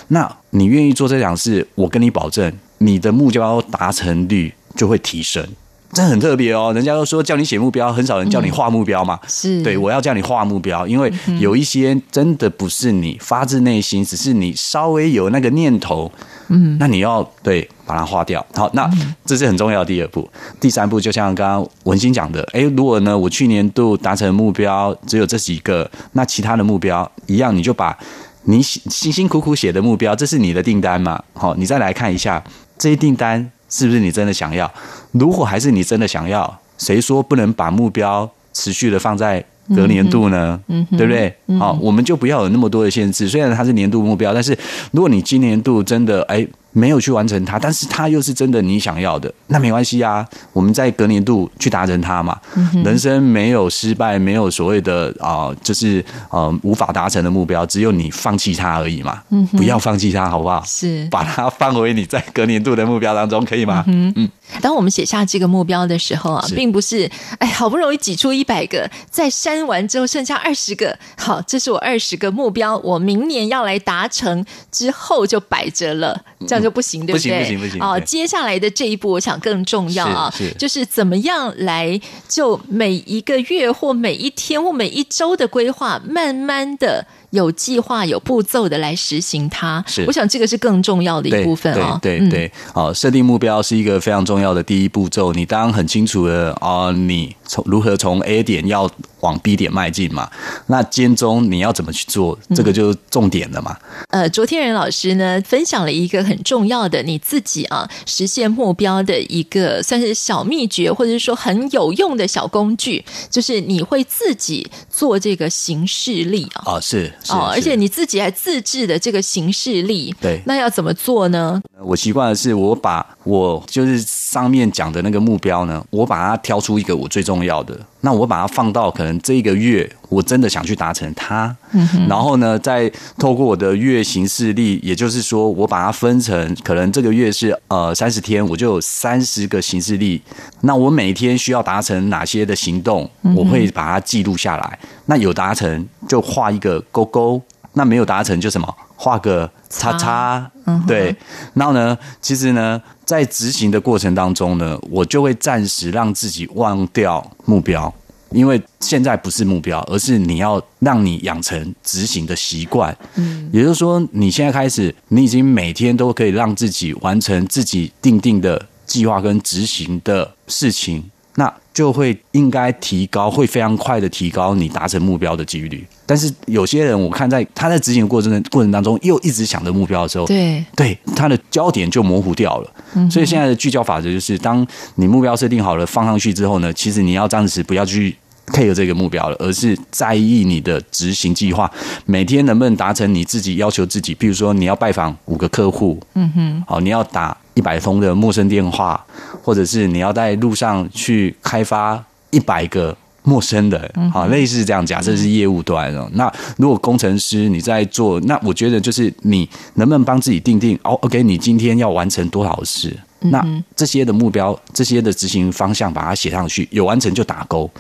[0.09, 4.53] 那你愿意做这两事，我跟你保证，你的目标达成率。
[4.75, 5.47] 就会提升，
[5.93, 6.73] 这很特别哦。
[6.75, 9.19] 人家都说叫你写目标，很少人叫你画目标嘛。
[9.23, 16.11] 嗯、是对，我要叫你画目标，因为有一些真的不是你发自内心，只是你稍微有那个念头。
[16.49, 18.45] 嗯，那你要对把它划掉。
[18.55, 18.91] 好，那
[19.25, 20.29] 这是很重要的第二步。
[20.61, 27.97] 第三步，就像刚刚文心讲的，诶，如果呢，我去年度达成目标只有这几个，那其他的目标一样，你就把
[28.45, 31.23] 你辛辛苦苦写的目标，这是你的订单嘛？
[31.33, 32.43] 好，你再来看一下
[32.77, 33.51] 这些订单。
[33.73, 34.71] 是不是你真的想要？
[35.13, 39.43] 如果还是你真的想要，谁说不能把目标持续的放在
[39.75, 40.61] 隔年度呢？
[40.69, 41.35] 嗯，对不对？
[41.59, 43.27] 好，我们就不要有那么多的限制。
[43.27, 44.57] 虽然它是年度目标，但是
[44.91, 52.39] 如果你今年度真的哎没有去完成它，但是它又是真的你想要的，那没关系啊，我们在隔年度去达成它嘛。
[52.55, 59.23] 嗯、人生没有失败，没有所谓的啊、呃，就是呃无法达成的目标，只有你放弃它而已嘛。
[59.31, 60.63] 嗯，不要放弃它，好不好？
[60.67, 63.85] 是，把它放回你在隔年度的目标当中，可以吗？
[63.87, 64.29] 嗯嗯。
[64.61, 77.41] 当我们写下这个目标的时候啊，并不是哎，好不容易挤出一百个，再删完之后剩下二十个，好，这是我二十个目标，我明年要来达成之后就摆着了，这样就不行，对不对？
[77.41, 77.83] 不行不行不行。
[77.83, 87.07] 哦，接下来的这一步，我想更重要啊，就是怎么样来就每一个月或每一天或每一周的规划，慢慢的。
[87.33, 91.99] 有计划、有步骤的来实行它，是我想这个是更重要的一部分啊。
[92.03, 95.33] 对对对，好，设定目标是一个非常重要的第一步骤。
[95.33, 98.87] 你当然很清楚的啊，你从如何从 A 点要
[99.23, 100.31] 往 B 点迈进嘛？
[100.69, 102.39] 那间中你要怎么去做？
[102.55, 103.77] 这个就是重点了嘛。
[104.11, 116.75] 呃，卓天仁老师呢分享了一个很重要的你自己啊实现目标的一个算是小秘诀，或者是说很有用的小工具，就是你会自己做这个行事历啊。
[116.75, 117.13] 啊，是。
[117.29, 121.61] 哦，而且你自己还自制的这个行事历，对，那要怎么做呢？
[121.81, 140.21] 我习惯的是，我把我就是上面讲的那个目标呢，我把它挑出一个我最重要的，那我把它放到可能这一个月我真的想去达成它，嗯，然后呢，再透过我的月行事历，也就是说，我把它分成可能这个月是呃三十天，我就有三十个行事历，
[140.63, 147.41] 那我每天需要达成哪些的行动，我会把它记录下来，那有达成就画一个勾勾，
[147.75, 148.75] 那没有达成就什么？
[149.03, 150.49] 画个叉叉，
[150.87, 151.13] 对。
[151.55, 157.93] 然后呢，其实呢，在执行的过程当中呢，我就会暂时让自己忘掉目标，
[158.31, 162.97] 因为现在不是目标，而是你要让你养成执行的习惯。
[163.17, 171.11] 嗯，也就是说，你现在开始，你已经每天都可以让自己完成自己定定的计划跟执行的事情。
[171.37, 175.87] 那就会应该提高，会非常快的提高你达成目标的几率。
[176.05, 182.71] 但是有些人，我看在他在执行的过程的过程当中，又一直想着目标的时候，对对，他的焦点就模糊掉了。
[183.11, 184.67] 所以现在的聚焦法则就是，当
[184.97, 188.15] 你目标设定好了放上去之后呢，其实你要暂时不要去
[188.53, 191.71] care 这个目标了，而是在意你的执行计划，
[192.07, 194.15] 每天能不能达成你自己要求自己。
[194.15, 199.05] 比如说，你要拜访五个客户，嗯哼，好，你要打一百通的陌生电话。
[199.45, 202.01] 或者是你要在路上去开发
[202.31, 204.87] 一百个陌生的，好，类似这样。
[204.87, 206.09] 假设是业务端哦。
[206.13, 212.97] 那如果工程师你在做，那我觉得就是你能不能帮自己定定哦，OK，你今天要完成多少事？
[213.25, 213.45] 那
[213.77, 217.71] 这些的目标，这些的执行方向，把它写上去，有完成就打勾。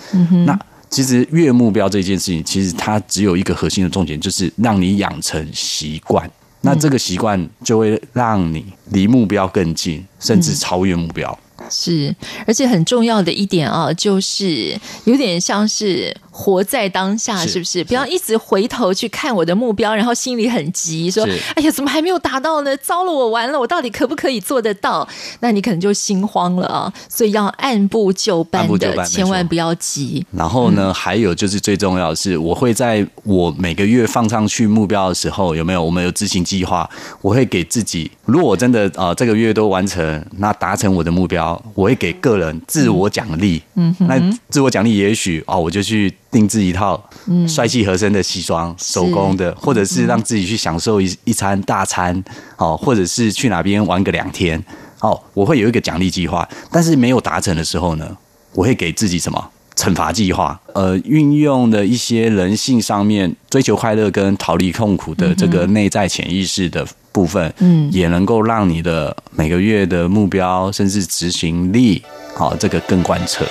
[0.46, 0.58] 那
[0.90, 6.30] 其实月目标这件事情，其实它只有一个核心的重点，就是让你养成习惯。
[6.60, 11.36] 那这个习惯就会让你离目标更近，甚至超越目标。
[11.70, 12.14] 是，
[12.46, 16.16] 而且很重要的一点啊，就是有点像是。
[16.34, 17.84] 活在当下，是不是？
[17.84, 22.74] 不要一直回头去看我的目标，然后心里很急，说：“哎呀，怎么还没有达到呢？
[22.78, 25.06] 糟了，我完了，我到底可不可以做得到？”
[25.40, 26.90] 那你可能就心慌了啊！
[27.06, 30.24] 所以要按部就班的，千万不要急。
[30.32, 35.84] 然后呢，嗯、还有就是最重要的是，我会在我每个月放上去目标的时候，有没有？
[35.84, 36.88] 我们有执行计划，
[37.20, 43.62] 我会给自己，如果我真的啊、呃、这个月都完成，那达成我的目标，我会给个人自我奖励。
[43.74, 46.12] 嗯，那自我奖励也许啊、哦，我就去。
[46.32, 46.98] 定制一套
[47.46, 52.24] 帅气合身的西装，手工的，或者是让自己去享受一一餐大餐，
[52.56, 54.58] 哦，或者是去哪边玩个两天，
[55.00, 56.48] 哦，我会有一个奖励计划。
[56.70, 58.16] 但是没有达成的时候呢，
[58.54, 60.60] 我会给自己什么惩罚计划？
[60.74, 72.02] 呃，运用的一些人性上面追求快乐跟逃离痛苦的这个内在潜意识的部分，嗯，也能够让你的每个月的目标甚至执行力，
[72.34, 73.44] 好，这个更贯彻。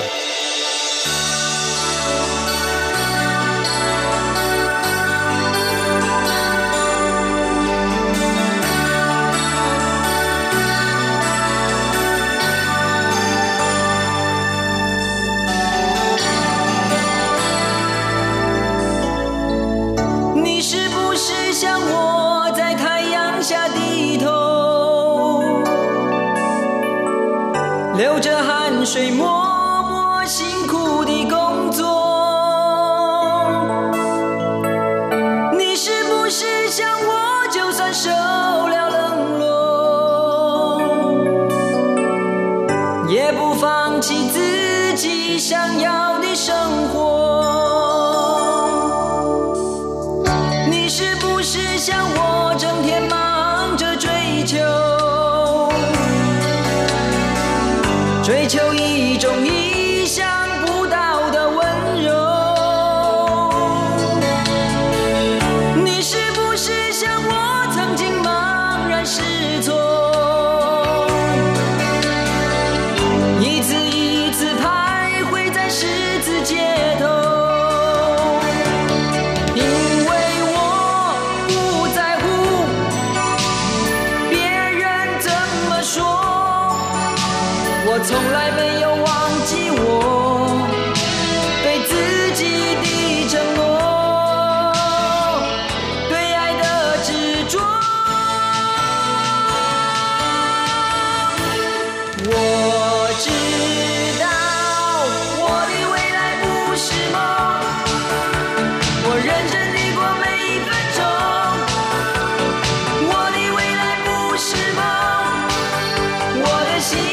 [116.82, 117.11] 心。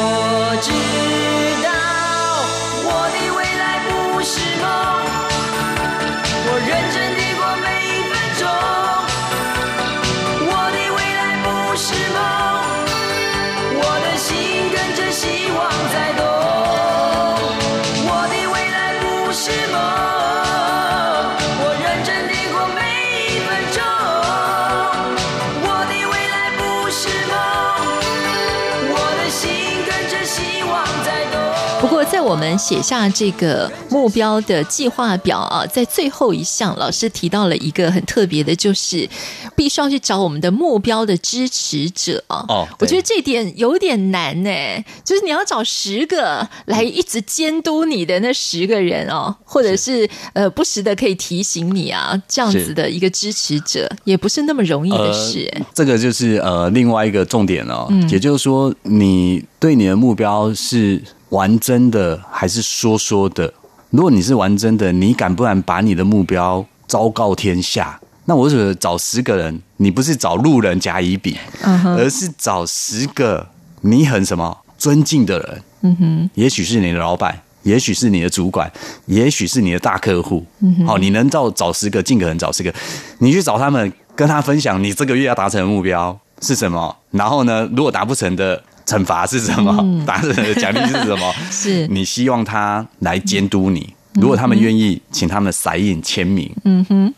[0.00, 0.27] 我
[32.58, 39.08] 写下这个目标的计划表啊，在最后一项，老师提到了一个很特别的，就是
[39.54, 42.44] 必须要去找我们的目标的支持者啊。
[42.48, 44.50] 哦，我觉得这点有点难呢，
[45.04, 55.48] 就是你要找十个来一直监督你的那十个人哦，或者是呃不时的可以提醒你啊，这样子的一个支持者，也不是那么容易的事。
[55.54, 61.00] 呃，这个就是呃另外一个重点哦，嗯，也就是说，你对你的目标是。
[61.30, 63.52] 玩真的还是说说的？
[63.90, 67.98] 如果你是玩真的，你敢不敢把你的目标昭告天下？
[68.26, 73.46] 那我觉得找十个人，你不是找路人甲乙丙，而是找十个
[73.80, 75.62] 你很什么尊敬的人。
[75.80, 78.70] 嗯哼，也许是你的老板，也许是你的主管，
[79.06, 80.44] 也许是你的大客户。
[80.60, 82.72] 嗯哼，好，你能找找十个，尽可能找十个，
[83.18, 86.94] 你去找他们，跟他分享你这个月要达成的目标是什么。
[87.10, 88.62] 然后呢，如果达不成的。
[88.88, 90.02] 惩罚是什么？
[90.06, 91.34] 达人的奖励是什么？
[91.52, 93.94] 是你希望他来监督你。
[94.14, 96.50] 如果他们愿意，请他们赛印签名。
[96.64, 97.14] 嗯哼。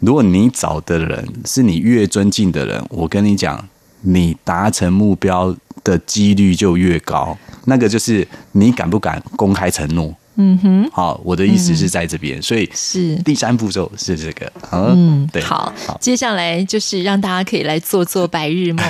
[0.00, 3.68] 如果你找的人是你越尊敬的人，我跟你讲，
[4.00, 5.54] 你达成目标
[5.84, 7.36] 的几率就越高。
[7.66, 10.12] 那个就是你敢不敢公开承诺？
[10.42, 18.82] 嗯哼，好，我的意思是在这边，嗯、所以是第三步骤是这个，嗯，对，好，好，接下来就是让大家可以来做做白日梦。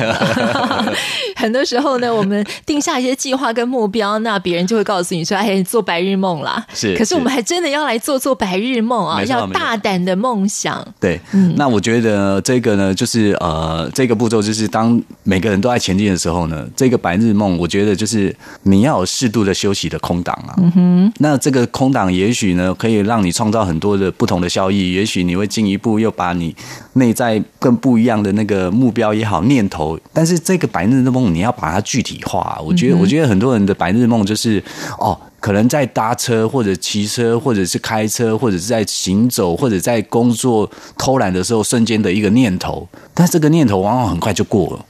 [1.34, 10.86] 很多时候呢，我们定下一些计划跟目标，那别人就会告诉你说：“哎，你做白日梦啦。”是，可是我们还真的要来做做白日梦啊，要大胆的梦想。
[11.00, 18.32] 对，嗯，那我觉得这个呢，就是呃，这个步骤就是当每个人都在前进的时候呢，这个白日梦，我觉得就是
[18.62, 20.54] 你要有适度的休息的空档啊。
[20.58, 21.39] 嗯哼，那。
[21.40, 24.92] 这个空档也许呢，可以让你创造很多的不同的效益。
[24.92, 26.54] 也许你会进一步又把你
[26.92, 29.98] 内在更不一样的那个目标也好念头。
[30.12, 32.60] 但是这个白日的梦，你要把它具体化。
[32.64, 34.62] 我觉得，我觉得很多人的白日梦就是
[34.98, 42.86] 哦，可能在搭车或者骑车，或者是开车，或者是在行走，或者在工作偷懒的时候瞬间的一个念头。
[43.14, 44.84] 但这个念头往往很快就过了。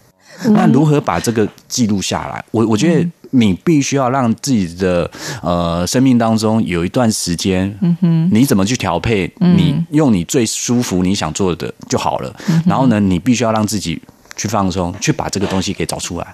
[0.53, 2.44] 那如何把这个记录下来？
[2.51, 3.09] 我我觉得。
[3.31, 5.11] 你必须要让自己的
[5.43, 9.33] 呃生命当中有一段时间，嗯哼，你怎么去调配？
[9.39, 12.35] 你用你最舒服、你想做的就好了。
[12.66, 14.01] 然后呢，你必须要让自己
[14.37, 16.26] 去放松，去把这个东西给找出来。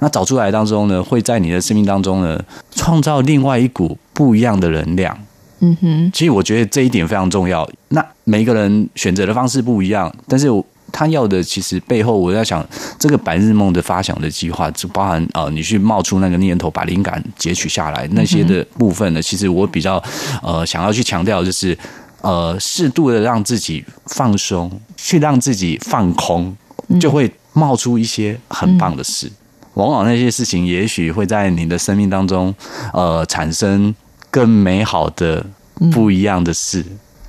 [0.00, 2.42] 那找出来当中呢，会在你的生命当中呢，
[2.74, 5.16] 创造另外一股不一样的能量。
[5.60, 7.68] 嗯哼，其实我觉得这一点非常重要。
[7.88, 10.64] 那每一个人选择的方式不一样，但是我。
[10.92, 12.66] 他要的其实背后，我在想，
[12.98, 19.22] 这个白日梦的发想的计划，就包含呃，你去冒出那个念头，把灵感截取下来那些的部分呢。
[19.22, 20.02] 其实我比较
[20.42, 21.76] 呃想要去强调，就是
[22.20, 26.56] 呃适度的让自己放松，去让自己放空，
[27.00, 29.30] 就会冒出一些很棒的事。
[29.74, 32.54] 往往那些事情，也许会在你的生命当中
[32.92, 33.94] 呃产生
[34.30, 35.46] 更美好的
[35.92, 36.84] 不一样的事。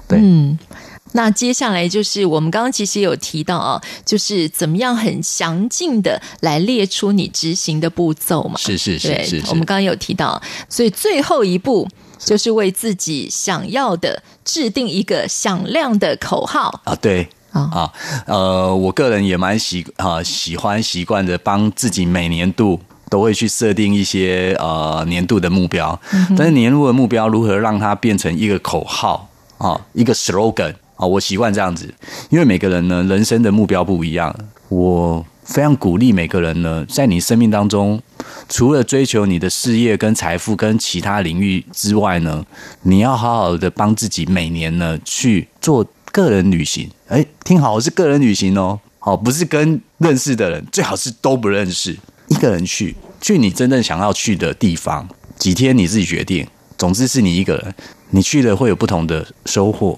[0.08, 0.20] 对。
[1.14, 8.58] 那接下来就是我们刚刚其实有提到啊，就是怎么样很详尽的来列出你执行的步骤嘛。
[8.58, 11.88] 是是是是，是，我们刚刚有提到，所以最后一步
[12.18, 16.96] 就是为自己想要的制定一个响亮的口号啊。
[16.96, 17.94] 对啊啊
[18.26, 26.00] 呃，我个人也蛮喜啊喜欢习惯的帮自己每年度都会去设定一些呃年度的目标，
[26.38, 30.74] 但是年度的目标如何让它变成一个口号啊，一个 slogan。
[31.02, 31.92] 啊，我习惯这样子，
[32.30, 34.34] 因为每个人呢，人生的目标不一样。
[34.70, 38.00] 我非常鼓励每个人呢，在你生命当中，
[38.48, 42.46] 除了追求你的事业跟财富跟其他领域之外呢，
[42.84, 46.88] 你要好好的帮自己每年呢去做个人旅行。
[47.08, 51.98] 哎，听好，是个人旅行哦，哦，不是跟认识的人，最好是都不认识，
[52.28, 56.48] 一个人去，去你真正想要去的地方，几天你自己决定。
[56.78, 57.76] 总之是你一个人，
[58.12, 59.98] 你去了会有不同的收获。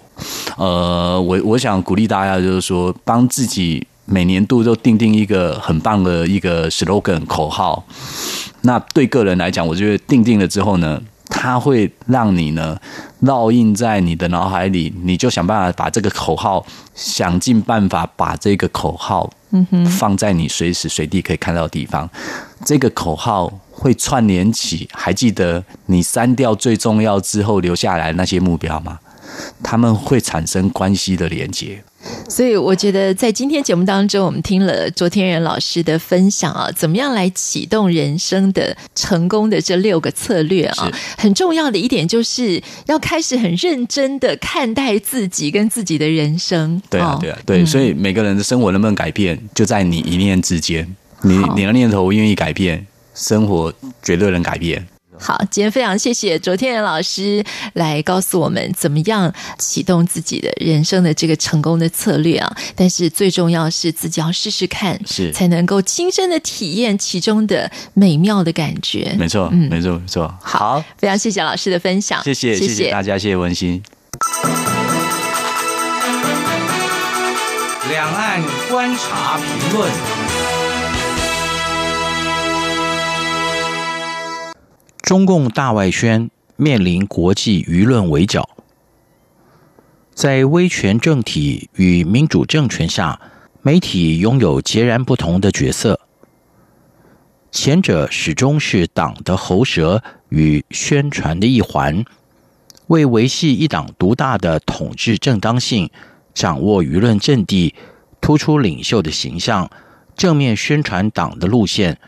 [0.57, 7.83] 呃，我我想鼓励大家，就是说，帮自己每年度都定定一个很棒的一个 slogan 口号。
[8.61, 12.77] 那对个人来讲，我觉得定定了之后呢，它会让你呢
[13.23, 22.09] 烙印在你的脑海里，你就想办法把这个口号，想尽办法把这个口号，嗯哼，放在你随时随地可以看到的地方。
[22.63, 23.51] 这个口号
[23.83, 28.97] 会串联起，还记得你删掉最重要之后留下来那些目标吗？
[29.61, 31.83] 他们会产生关系的连接。
[32.29, 40.89] 所以我觉得，在今天节目当中，我们听了卓天仁老师的分享啊，怎么样来启动人生的成功的这六个策略啊？
[41.17, 46.81] 很重要的一点就是要开始很认真的看待自己跟自己的人生。
[46.89, 47.61] 对啊，对啊，对。
[47.63, 50.95] 嗯，所以每个人的生活能不能改变，就在你一念之间。
[51.25, 54.85] 你你的念头愿意改变，生活绝对能改变。
[55.19, 57.41] 好，今天非常谢谢卓天仁老师
[57.73, 62.57] 来告诉我们怎么样启动自己的人生的这个成功的策略啊！
[62.75, 69.15] 但是最重要是自己要试试看，是才能够亲身的体验其中的美妙的感觉。
[69.17, 70.35] 没错，嗯，没错，没错。
[70.41, 73.81] 好，非常谢谢老师的分享，谢谢，谢谢大家，谢谢文心。
[77.89, 80.12] 两岸观察评论。
[85.03, 88.49] 中共大外宣面临国际舆论围剿，
[90.15, 93.19] 在威权政体与民主政权下，
[93.61, 95.99] 媒体拥有截然不同的角色。
[97.51, 102.05] 前者始终是党的喉舌与宣传的一环，
[102.87, 105.89] 为维系一党独大的统治正当性，
[106.33, 107.75] 掌握舆论阵地，
[108.21, 109.69] 突出领袖的形象，
[110.15, 111.99] 正面宣传党的路线。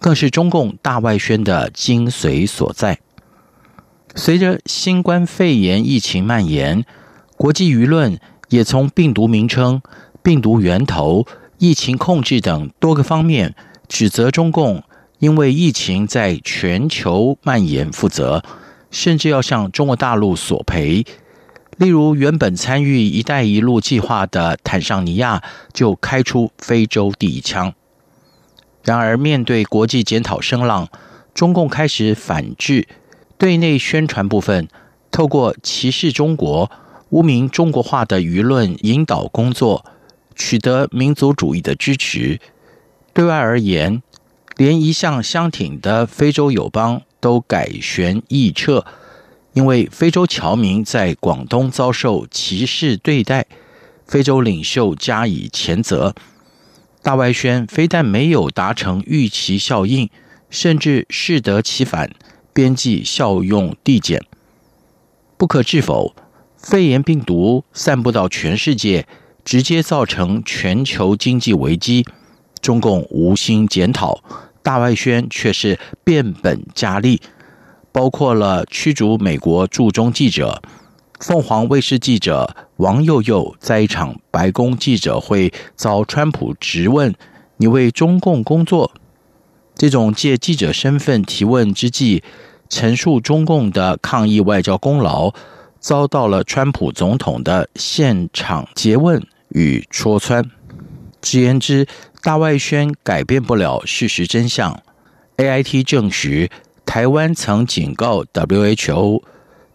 [0.00, 2.98] 更是中共大外宣的精髓所在。
[4.16, 6.84] 随着新冠肺炎疫情蔓延，
[7.36, 9.80] 国际舆论也从病毒名称、
[10.22, 11.24] 病毒源头、
[11.58, 13.54] 疫情控制等多个方面
[13.86, 14.82] 指责中共，
[15.20, 18.42] 因为疫情在全球蔓延负责，
[18.90, 21.04] 甚至要向中国大陆索赔。
[21.76, 25.42] 例如，原本参与“一带一路”计划的坦桑尼亚
[25.72, 27.72] 就开出非洲第一枪。
[28.82, 30.88] 然而，面对国际检讨声浪，
[31.34, 32.88] 中共开始反制，
[33.36, 34.68] 对内宣传部分
[35.10, 36.70] 透过歧视中国、
[37.10, 39.84] 污名中国化的舆论引导工作，
[40.34, 42.38] 取得民族主义的支持；
[43.12, 44.02] 对外而言，
[44.56, 48.86] 连一向相挺的非洲友邦都改弦易辙，
[49.52, 53.46] 因为非洲侨民在广东遭受歧视对待，
[54.06, 56.14] 非洲领袖加以谴责。
[57.02, 60.10] 大外宣非但没有达成预期效应，
[60.50, 62.10] 甚至适得其反，
[62.52, 64.22] 边际效用递减。
[65.38, 66.14] 不可置否，
[66.58, 69.06] 肺炎病毒散布到全世界，
[69.44, 72.04] 直接造成全球经济危机。
[72.60, 74.22] 中共无心检讨，
[74.62, 77.22] 大外宣却是变本加厉，
[77.90, 80.60] 包括了驱逐美国驻中记者。
[81.18, 87.14] 凤凰卫视记者王佑佑在一场白宫记者会遭川普质问
[87.58, 88.90] ：“你为中共工作？”
[89.76, 92.22] 这种借记者身份提问之际，
[92.70, 95.34] 陈述中共的抗疫外交功劳，
[95.78, 100.50] 遭到了川普总统的现场诘问与戳穿。
[101.20, 101.86] 直言之，
[102.22, 104.82] 大外宣改变不了事实真相。
[105.36, 106.48] AIT 证实，
[106.86, 109.22] 台湾曾警告 WHO。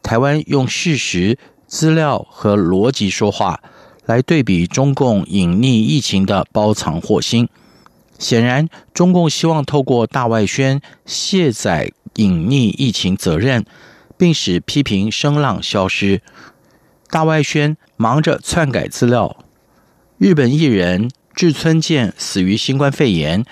[0.01, 1.37] 台湾用事实、
[1.75, 3.59] 资料和逻辑说话，
[4.05, 7.49] 来对比中共隐匿疫情的包藏祸心。
[8.17, 13.65] 显然，中共希望透过大外宣卸载隐匿疫情责任，
[14.15, 16.21] 并使批评声浪消失。
[17.09, 19.35] 大外宣忙着篡改资料，
[20.17, 23.43] 日本艺人志村健死于新冠肺炎，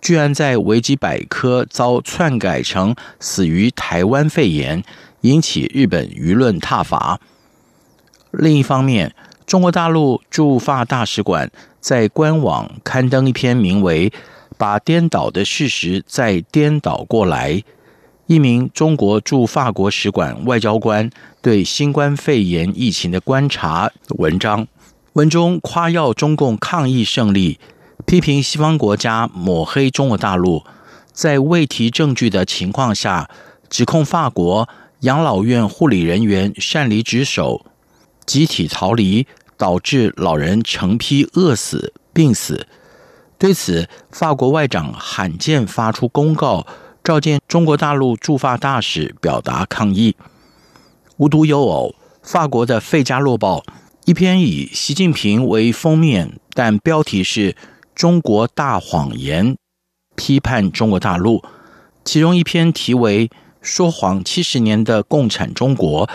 [0.00, 4.82] 居然在维基百科遭篡改成死于台湾肺炎。
[5.22, 7.20] 引起日本舆论挞伐。
[8.32, 9.14] 另一方面，
[9.46, 11.50] 中国大陆驻法大使馆
[11.80, 14.12] 在官网刊登一篇名为
[14.58, 17.62] “把颠倒的事实再颠倒过来”，
[18.26, 21.08] 一名中国驻法国使馆外交官
[21.40, 24.66] 对新冠肺炎疫情的观察文章。
[25.14, 27.58] 文中夸耀中共抗疫胜利，
[28.04, 30.62] 批评西方国家抹黑中国大陆，
[31.12, 33.30] 在未提证据的情况下，
[33.70, 34.68] 指控法国。
[35.00, 37.66] 养老院护理人员擅离职守，
[38.26, 42.66] 集体逃离，导致老人成批饿死、病死。
[43.38, 46.66] 对此，法国外长罕见发出公告，
[47.04, 50.16] 召见中国大陆驻法大使，表达抗议。
[51.18, 53.60] 无独有偶，法国的《费加洛报》
[54.04, 57.56] 一篇以习近平为封面，但标题是
[57.94, 59.56] “中国大谎言”，
[60.16, 61.44] 批判中国大陆。
[62.04, 66.08] 其中一篇题为“说谎七十年的共产中国”，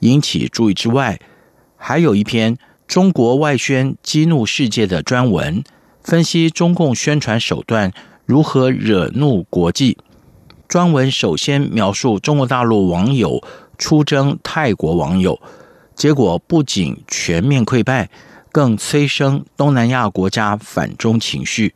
[0.00, 1.18] 引起注意之外，
[1.76, 2.56] 还有一篇
[2.86, 5.62] “中国外宣激怒世界”的专文。
[6.02, 7.92] 分析中共宣传手段
[8.24, 9.98] 如何惹怒国际。
[10.68, 13.42] 专文首先描述中国大陆网友
[13.76, 15.40] 出征泰国网友，
[15.96, 18.08] 结果不仅全面溃败，
[18.52, 21.74] 更催生东南亚国家反中情绪。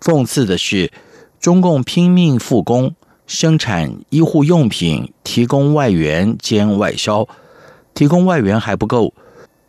[0.00, 0.90] 讽刺的是，
[1.38, 2.96] 中共拼命复工，
[3.28, 7.28] 生产医护用品，提供外援兼外销，
[7.94, 9.14] 提供外援还不够，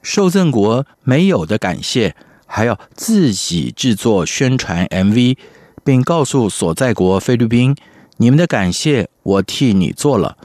[0.01, 2.15] 受赠国没有的感谢。
[2.47, 5.35] 还要自己制作宣传 MV，
[5.83, 7.75] 并告诉所在国菲律宾
[8.17, 10.37] ：“你们的感谢我替你做了。”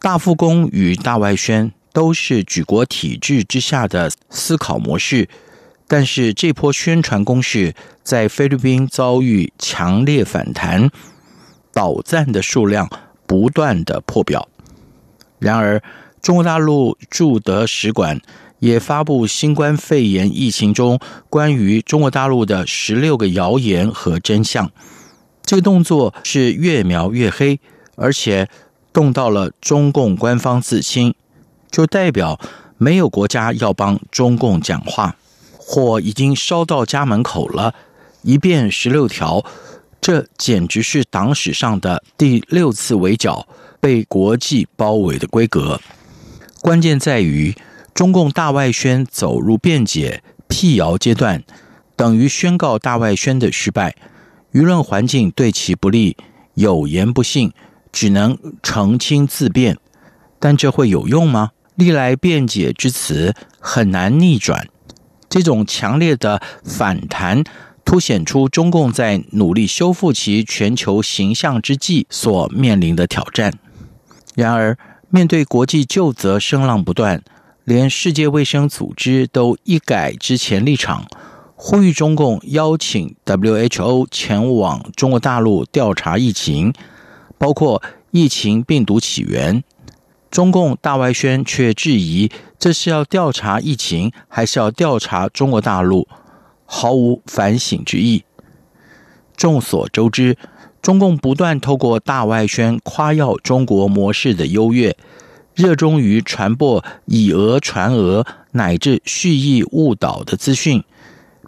[0.00, 5.28] 大复工与大外宣都是举国体制之下的思考模式，
[5.86, 10.90] 但是这波宣传攻势在菲律宾遭遇强烈反弹，
[11.72, 12.90] 倒赞的数量
[13.26, 14.48] 不断的破表。
[15.38, 15.80] 然而，
[16.26, 18.20] 中国大陆驻德使馆。
[18.58, 20.98] 也发布新冠肺炎疫情中
[21.28, 24.72] 关于中国大陆的十六个谣言和真相。
[25.44, 27.60] 这个动作是越描越黑，
[27.96, 28.48] 而且
[28.94, 31.14] 动到了中共官方自清，
[31.70, 32.40] 就代表
[32.78, 35.14] 没有国家要帮中共讲话，
[35.58, 37.74] 火已经烧到家门口了。
[38.22, 39.44] 一遍十六条，
[40.00, 43.46] 这简直是党史上的第六次围剿，
[43.78, 45.78] 被国际包围的规格。
[46.60, 47.54] 关键在于。
[47.94, 51.42] 中共大外宣走入辩解、辟谣阶段，
[51.96, 53.96] 等于宣告大外宣的失败，
[54.52, 56.14] 舆论环境对其不利，
[56.52, 57.54] 有言不信，
[57.90, 59.78] 只能澄清自辩。
[60.38, 61.52] 但这会有用吗？
[61.76, 64.68] 历来辩解之词很难逆转。
[65.30, 67.42] 这种强烈的反弹，
[67.86, 73.54] 凸显出中共在努力修复其全球形象之际所面临的挑战。
[74.34, 74.76] 然而，
[75.16, 77.22] 面对国际究责声浪不断。
[77.64, 81.06] 连世界卫生组织都一改之前立场，
[81.54, 86.74] 呼吁中共邀请 WHO 前往中国大陆调查疫情，
[87.38, 89.64] 包括疫情病毒起源。
[90.30, 96.06] 中共大外宣却质疑这是要调查疫情，还是要调查中国大陆，
[96.66, 98.22] 毫无反省之意。
[99.34, 100.36] 众所周知，
[100.82, 104.96] 中共不断透过大外宣夸耀中国模式的优越。
[105.54, 110.84] 热衷于传播以讹传讹乃至蓄意误导的资讯，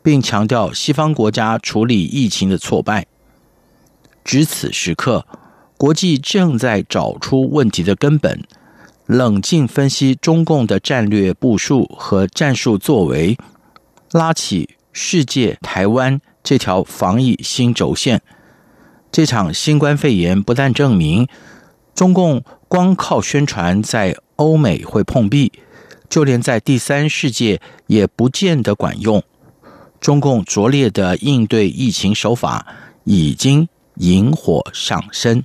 [0.02, 3.06] 并强调西方国家处理疫情的挫败。
[4.24, 5.26] 值此时刻，
[5.76, 8.42] 国际正在找出问题的根本，
[9.04, 13.36] 冷静分析中共的战略部署和战术作为，
[14.12, 18.22] 拉起世界台湾这条防疫新轴线。
[19.10, 21.26] 这场新冠肺炎不但证明
[21.94, 22.42] 中共。
[22.68, 25.50] 光靠宣传在欧美会碰壁，
[26.10, 29.22] 就连在第三世界也不见得管用。
[29.98, 32.66] 中共拙劣的应对疫情手法
[33.04, 35.42] 已经引火上身。